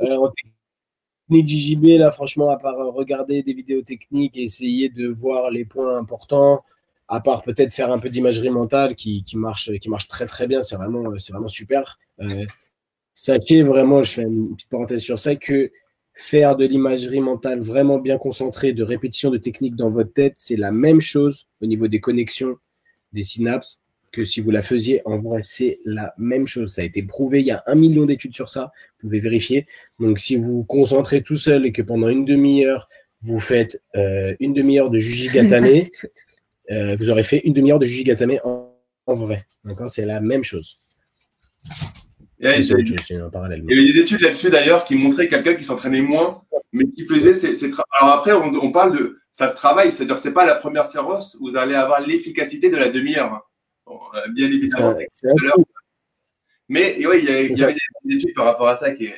[0.00, 0.30] Euh, en
[1.30, 5.64] technique JJB, là, franchement, à part regarder des vidéos techniques et essayer de voir les
[5.64, 6.60] points importants,
[7.08, 10.46] à part peut-être faire un peu d'imagerie mentale qui, qui marche, qui marche très très
[10.46, 11.98] bien, c'est vraiment, c'est vraiment super.
[12.20, 12.44] Euh,
[13.14, 15.70] sachez vraiment, je fais une petite parenthèse sur ça, que
[16.14, 20.56] faire de l'imagerie mentale vraiment bien concentrée, de répétition de techniques dans votre tête, c'est
[20.56, 22.56] la même chose au niveau des connexions,
[23.12, 23.80] des synapses,
[24.12, 26.74] que si vous la faisiez en vrai, c'est la même chose.
[26.74, 29.66] Ça a été prouvé, il y a un million d'études sur ça, vous pouvez vérifier.
[29.98, 32.88] Donc si vous vous concentrez tout seul et que pendant une demi-heure,
[33.22, 35.66] vous faites euh, une demi-heure de Jujigatame,
[36.70, 38.74] euh, vous aurez fait une demi-heure de Jujigatame en,
[39.06, 39.44] en vrai.
[39.64, 39.90] D'accord?
[39.90, 40.78] C'est la même chose.
[42.40, 43.64] il y a- C'est autre chose, c'est un parallèle.
[43.68, 46.42] Il y avait des études là-dessus d'ailleurs qui montraient quelqu'un qui s'entraînait moins,
[46.72, 50.18] mais qui faisait ses, ses Alors après, on, on parle de ça se travaille, c'est-à-dire
[50.18, 53.32] c'est pas la première séance où vous allez avoir l'efficacité de la demi-heure.
[53.32, 53.42] hein.
[53.86, 54.90] Bon, euh, bien évidemment.
[56.68, 59.14] Mais ouais, il y, il avait des, des études par rapport à ça qui est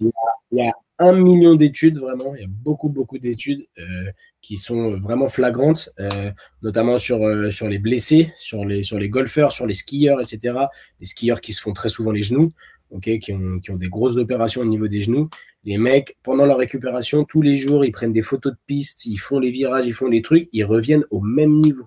[0.00, 0.72] excellent.
[0.98, 2.34] un million d'études, vraiment.
[2.34, 6.30] Il y a beaucoup, beaucoup d'études euh, qui sont vraiment flagrantes, euh,
[6.62, 10.58] notamment sur, euh, sur les blessés, sur les, sur les golfeurs, sur les skieurs, etc.
[11.00, 12.50] Les skieurs qui se font très souvent les genoux,
[12.90, 15.28] ok, qui, ont, qui ont des grosses opérations au niveau des genoux.
[15.64, 19.18] Les mecs, pendant leur récupération, tous les jours, ils prennent des photos de pistes, ils
[19.18, 21.86] font les virages, ils font les trucs, ils reviennent au même niveau.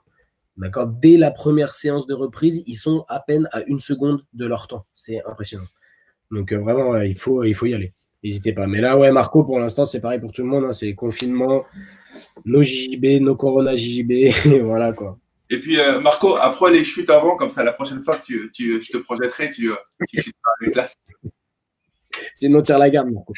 [0.57, 0.88] D'accord?
[0.88, 4.68] Dès la première séance de reprise, ils sont à peine à une seconde de leur
[4.68, 4.86] temps.
[4.93, 5.66] C'est impressionnant.
[6.30, 7.93] Donc vraiment, il, faut, il faut y aller.
[8.24, 8.67] N'hésitez pas.
[8.67, 10.65] Mais là, ouais, Marco, pour l'instant, c'est pareil pour tout le monde.
[10.65, 10.74] hein.
[10.74, 11.65] C'est confinement,
[12.45, 14.11] nos JJB, nos Corona JJB.
[14.45, 15.17] et voilà quoi.
[15.49, 18.51] Et puis euh, Marco, apprends les chutes avant, comme ça la prochaine fois que tu,
[18.53, 19.76] tu, je te projetterai, tu, euh,
[20.07, 20.95] tu chutes pas avec classe.
[22.36, 23.34] Sinon, tire la garde, Marco.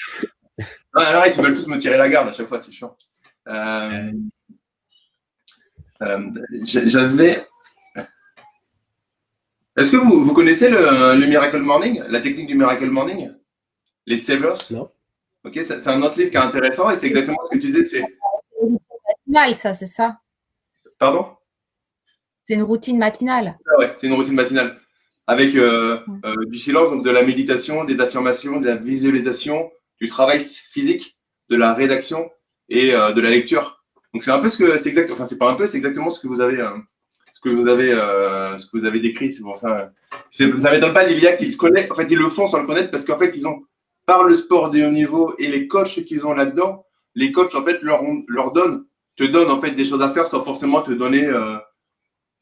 [0.93, 2.95] Arrête, ils veulent tous me tirer la garde à chaque fois, c'est chiant.
[3.47, 4.11] Euh,
[6.03, 6.19] euh,
[6.65, 7.43] j'a- J'avais.
[9.75, 13.31] Est-ce que vous, vous connaissez le, le Miracle Morning, la technique du Miracle Morning?
[14.05, 14.71] Les Savers?
[14.71, 14.89] Non.
[15.45, 17.83] Ok, c'est un autre livre qui est intéressant et c'est exactement ce que tu disais.
[17.83, 18.03] C'est
[19.07, 20.17] Matinale, ça, c'est ça.
[20.97, 21.27] pardon?
[22.43, 23.57] C'est une routine matinale.
[23.71, 24.79] Ah ouais, c'est une routine matinale
[25.27, 30.07] avec euh, euh, du silence, donc de la méditation, des affirmations, de la visualisation, du
[30.07, 31.17] travail physique,
[31.49, 32.29] de la rédaction
[32.69, 33.83] et euh, de la lecture.
[34.13, 35.09] Donc c'est un peu ce que c'est exact.
[35.11, 36.71] Enfin c'est pas un peu, c'est exactement ce que vous avez, euh,
[37.31, 39.31] ce que vous avez, euh, ce que vous avez décrit.
[39.31, 39.91] C'est pour ça.
[40.29, 41.89] Ça m'étonne pas Lilia qu'ils le connaissent.
[41.89, 43.63] En fait ils le font sans le connaître parce qu'en fait ils ont
[44.05, 46.85] par le sport de haut niveau et les coachs qu'ils ont là-dedans,
[47.15, 48.85] les coachs en fait leur donnent,
[49.15, 51.57] te donnent en fait des choses à faire sans forcément te donner euh,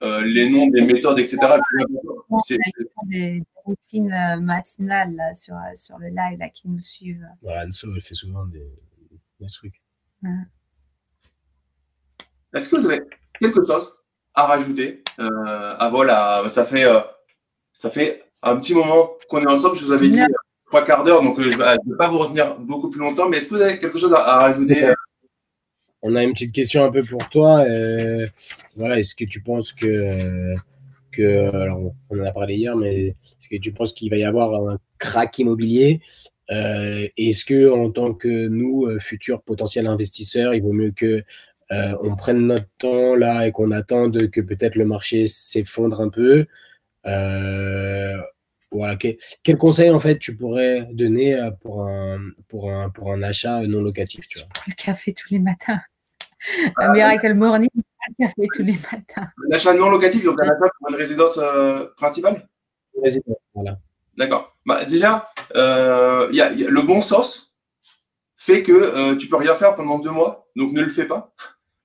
[0.04, 1.38] euh, les noms des méthodes, etc.
[2.46, 2.58] C'est-
[3.08, 7.28] des, routines euh, matinales là, sur, sur le live là, qui nous suivent.
[7.44, 8.66] Voilà, Anso, elle fait souvent des,
[9.40, 9.80] des trucs.
[12.54, 13.02] Est-ce que vous avez
[13.40, 13.94] quelque chose
[14.34, 15.04] à rajouter?
[15.20, 17.02] Euh, Ah voilà, ça fait, euh,
[17.74, 19.76] ça fait un petit moment qu'on est ensemble.
[19.76, 20.26] Je vous avais dit euh,
[20.72, 23.28] trois quarts d'heure, donc euh, je ne vais pas vous retenir beaucoup plus longtemps.
[23.28, 24.94] Mais est-ce que vous avez quelque chose à, rajouter?
[26.02, 27.60] On a une petite question un peu pour toi.
[27.60, 28.26] euh,
[28.78, 30.56] voilà, est-ce que tu penses que, euh,
[31.12, 34.24] que alors, on en a parlé hier, mais est-ce que tu penses qu'il va y
[34.24, 36.02] avoir un crack immobilier?
[36.50, 41.24] Est-ce que en tant que nous, futurs potentiels investisseurs, il vaut mieux que
[41.70, 46.46] on prenne notre temps là et qu'on attende que peut-être le marché s'effondre un peu?
[48.72, 48.96] Voilà.
[48.96, 53.22] que- quel conseil en fait tu pourrais donner euh, pour un pour un pour un
[53.24, 54.48] achat non locatif, tu vois?
[54.68, 55.82] Le café tous les matins.
[56.78, 59.30] Un Miracle Morning, le café tous les matins.
[59.50, 62.48] L'achat non locatif, donc un achat pour une résidence euh, principale?
[63.54, 63.78] Voilà.
[64.18, 64.56] D'accord.
[64.66, 67.56] Bah, déjà, euh, il y a- il y a- le bon sens
[68.36, 71.34] fait que euh, tu peux rien faire pendant deux mois, donc ne le fais pas,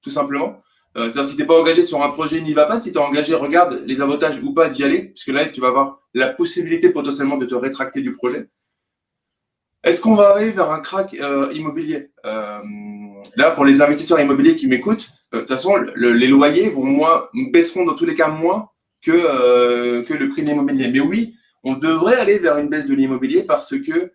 [0.02, 0.62] tout simplement.
[0.96, 2.80] Euh, C'est-à-dire si tu n'es pas engagé sur un projet, n'y va pas.
[2.80, 5.68] Si tu es engagé, regarde les avantages ou pas d'y aller, puisque là, tu vas
[5.68, 8.48] avoir la possibilité potentiellement de te rétracter du projet.
[9.84, 12.10] Est-ce qu'on va aller vers un crack euh, immobilier?
[12.24, 12.60] Euh,
[13.36, 17.84] là, pour les investisseurs immobiliers qui m'écoutent, de toute façon, les loyers vont moins, baisseront
[17.84, 18.70] dans tous les cas moins
[19.02, 20.88] que, que le prix de l'immobilier.
[20.88, 24.12] Mais oui, on devrait aller vers une baisse de l'immobilier parce que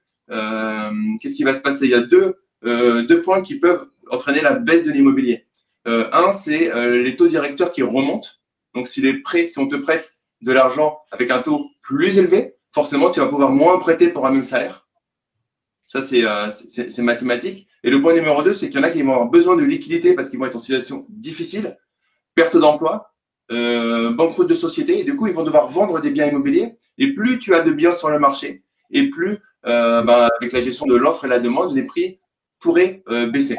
[1.19, 1.85] qu'est-ce qui va se passer?
[1.85, 5.45] Il y a deux, deux points qui peuvent entraîner la baisse de l'immobilier.
[5.85, 8.29] Un, c'est les taux directeurs qui remontent.
[8.75, 12.55] Donc, si les prêts, si on te prête de l'argent avec un taux plus élevé,
[12.71, 14.87] forcément, tu vas pouvoir moins prêter pour un même salaire.
[15.87, 17.67] Ça, euh, c'est mathématique.
[17.83, 19.63] Et le point numéro deux, c'est qu'il y en a qui vont avoir besoin de
[19.63, 21.77] liquidité parce qu'ils vont être en situation difficile,
[22.33, 23.13] perte d'emploi,
[23.51, 24.99] euh, banqueroute de société.
[24.99, 26.77] Et du coup, ils vont devoir vendre des biens immobiliers.
[26.97, 30.61] Et plus tu as de biens sur le marché, et plus, euh, ben, avec la
[30.61, 32.19] gestion de l'offre et la demande, les prix
[32.59, 33.57] pourraient baisser.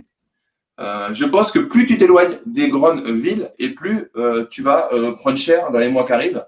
[0.78, 4.10] Je pense que plus tu t'éloignes des grandes villes et plus
[4.50, 6.44] tu vas prendre cher dans les mois qui arrivent.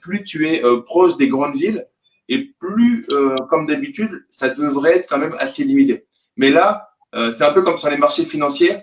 [0.00, 1.86] plus tu es proche des grandes villes,
[2.30, 6.06] et plus, euh, comme d'habitude, ça devrait être quand même assez limité.
[6.36, 8.78] Mais là, euh, c'est un peu comme sur les marchés financiers,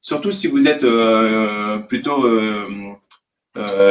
[0.00, 2.28] surtout si vous êtes euh, plutôt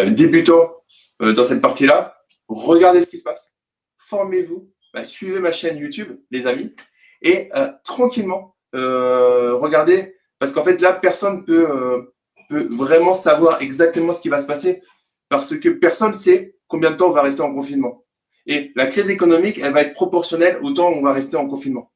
[0.07, 0.71] débutant
[1.19, 2.17] dans cette partie-là,
[2.47, 3.53] regardez ce qui se passe,
[3.97, 6.75] formez-vous, bah, suivez ma chaîne YouTube, les amis,
[7.21, 7.49] et
[7.83, 12.11] tranquillement, regardez, parce qu'en fait, là, personne peut,
[12.49, 14.81] peut vraiment savoir exactement ce qui va se passer,
[15.29, 18.03] parce que personne ne sait combien de temps on va rester en confinement.
[18.45, 21.47] Et la crise économique, elle va être proportionnelle au temps où on va rester en
[21.47, 21.91] confinement.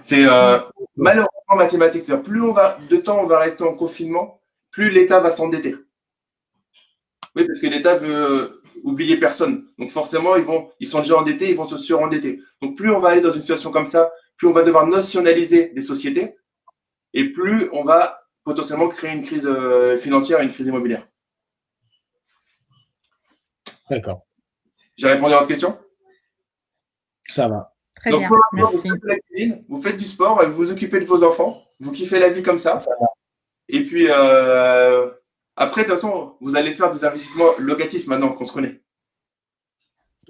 [0.00, 0.58] C'est euh,
[0.96, 2.02] malheureusement mathématique.
[2.02, 4.40] C'est-à-dire, plus on va, de temps on va rester en confinement,
[4.70, 5.74] plus l'État va s'endetter.
[7.34, 9.66] Oui, parce que l'État veut euh, oublier personne.
[9.78, 12.40] Donc forcément, ils, vont, ils sont déjà endettés, ils vont se surendetter.
[12.62, 15.70] Donc plus on va aller dans une situation comme ça, plus on va devoir nationaliser
[15.70, 16.36] des sociétés
[17.14, 21.06] et plus on va potentiellement créer une crise euh, financière et une crise immobilière.
[23.90, 24.26] D'accord.
[24.96, 25.78] J'ai répondu à votre question?
[27.26, 27.74] Ça va.
[27.96, 28.28] Très bien.
[28.52, 28.88] Merci.
[28.88, 31.92] Vous faites, la cuisine, vous faites du sport, vous vous occupez de vos enfants, vous
[31.92, 32.80] kiffez la vie comme ça.
[33.68, 35.10] Et puis, euh,
[35.58, 38.80] après, de toute façon, vous allez faire des investissements locatifs maintenant qu'on se connaît.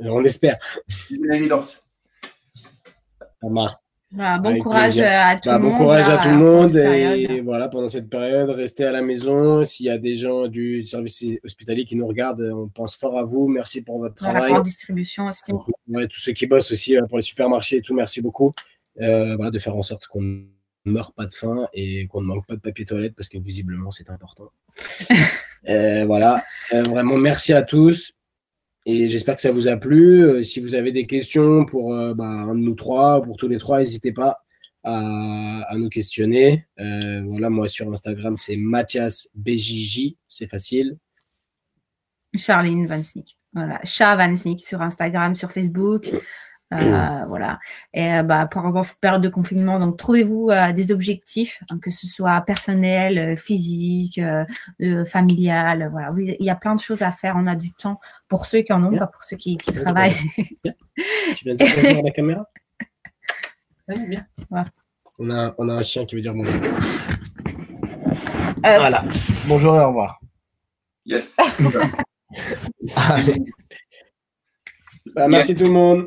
[0.00, 0.58] On espère.
[0.88, 1.84] C'est une évidence.
[4.10, 5.72] Bah, bon courage à tout bah, le monde.
[5.72, 9.66] Bon courage à tout le monde et voilà pendant cette période, restez à la maison.
[9.66, 13.24] S'il y a des gens du service hospitalier qui nous regardent, on pense fort à
[13.24, 13.48] vous.
[13.48, 14.50] Merci pour votre travail.
[14.50, 15.42] Pour distribution aussi.
[15.52, 18.54] tous ceux qui bossent aussi euh, pour les supermarchés et tout, merci beaucoup
[19.00, 20.42] euh, voilà, de faire en sorte qu'on
[20.88, 23.38] ne meure pas de faim et qu'on ne manque pas de papier toilette parce que
[23.38, 24.50] visiblement c'est important.
[25.68, 28.12] euh, voilà, euh, vraiment merci à tous.
[28.86, 30.24] Et j'espère que ça vous a plu.
[30.24, 33.58] Euh, si vous avez des questions pour bah, un de nous trois, pour tous les
[33.58, 34.44] trois, n'hésitez pas
[34.82, 36.66] à, nous questionner.
[36.76, 40.96] Voilà, moi sur Instagram, c'est Mathias BJJ, c'est facile.
[42.34, 43.38] Charline Vansnick.
[43.52, 46.10] Voilà, Chat Vansnick sur Instagram, sur Facebook.
[46.74, 47.58] Euh, voilà.
[47.94, 51.90] Et euh, bah, pendant cette période de confinement, donc trouvez-vous euh, des objectifs, hein, que
[51.90, 54.20] ce soit personnel, physique,
[55.06, 55.88] familial.
[55.90, 57.34] Voilà, il y a plein de choses à faire.
[57.38, 60.16] On a du temps pour ceux qui en ont, pas pour ceux qui, travaillent.
[61.36, 62.44] Tu viens de dire la caméra?
[63.88, 64.26] Bien.
[65.18, 66.62] On, a, on a un chien qui veut dire bonjour.
[68.62, 69.04] Voilà.
[69.46, 70.20] Bonjour et au revoir.
[71.06, 71.36] Yes.
[72.96, 73.42] Allez.
[75.18, 76.06] Bah, merci tout le monde.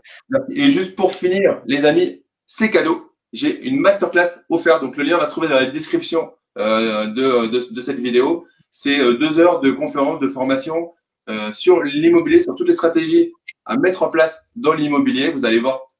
[0.55, 3.13] Et juste pour finir, les amis, c'est cadeau.
[3.33, 4.81] J'ai une masterclass offerte.
[4.81, 8.47] Donc, le lien va se trouver dans la description euh, de, cette vidéo.
[8.71, 10.93] C'est euh, deux heures de conférence, de formation
[11.29, 13.33] euh, sur l'immobilier, sur toutes les stratégies
[13.65, 15.29] à mettre en place dans l'immobilier.
[15.29, 15.91] Vous allez voir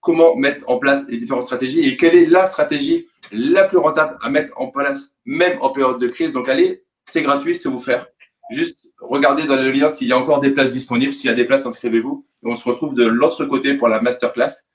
[0.00, 4.18] comment mettre en place les différentes stratégies et quelle est la stratégie la plus rentable
[4.22, 6.32] à mettre en place, même en période de crise.
[6.32, 8.08] Donc, allez, c'est gratuit, c'est vous faire.
[8.50, 11.12] Juste regardez dans le lien s'il y a encore des places disponibles.
[11.12, 12.26] S'il y a des places, inscrivez-vous.
[12.42, 14.68] on se retrouve de l'autre côté pour la masterclass.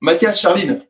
[0.00, 0.80] Mathias, Charline,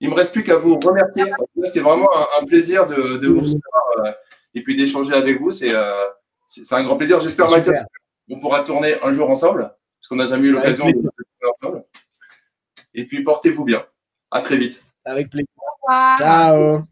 [0.00, 1.24] il ne me reste plus qu'à vous remercier.
[1.64, 2.08] C'est vraiment
[2.40, 4.12] un, plaisir de, vous recevoir euh,
[4.54, 5.50] et puis d'échanger avec vous.
[5.64, 6.06] Euh,
[6.48, 7.20] c'est un grand plaisir.
[7.20, 7.84] J'espère, Mathias,
[8.30, 11.84] on pourra tourner un jour ensemble, parce qu'on n'a jamais eu l'occasion de tourner ensemble.
[12.94, 13.84] Et puis, portez-vous bien.
[14.30, 14.82] À très vite.
[15.04, 15.48] Avec plaisir.
[16.18, 16.86] Ciao.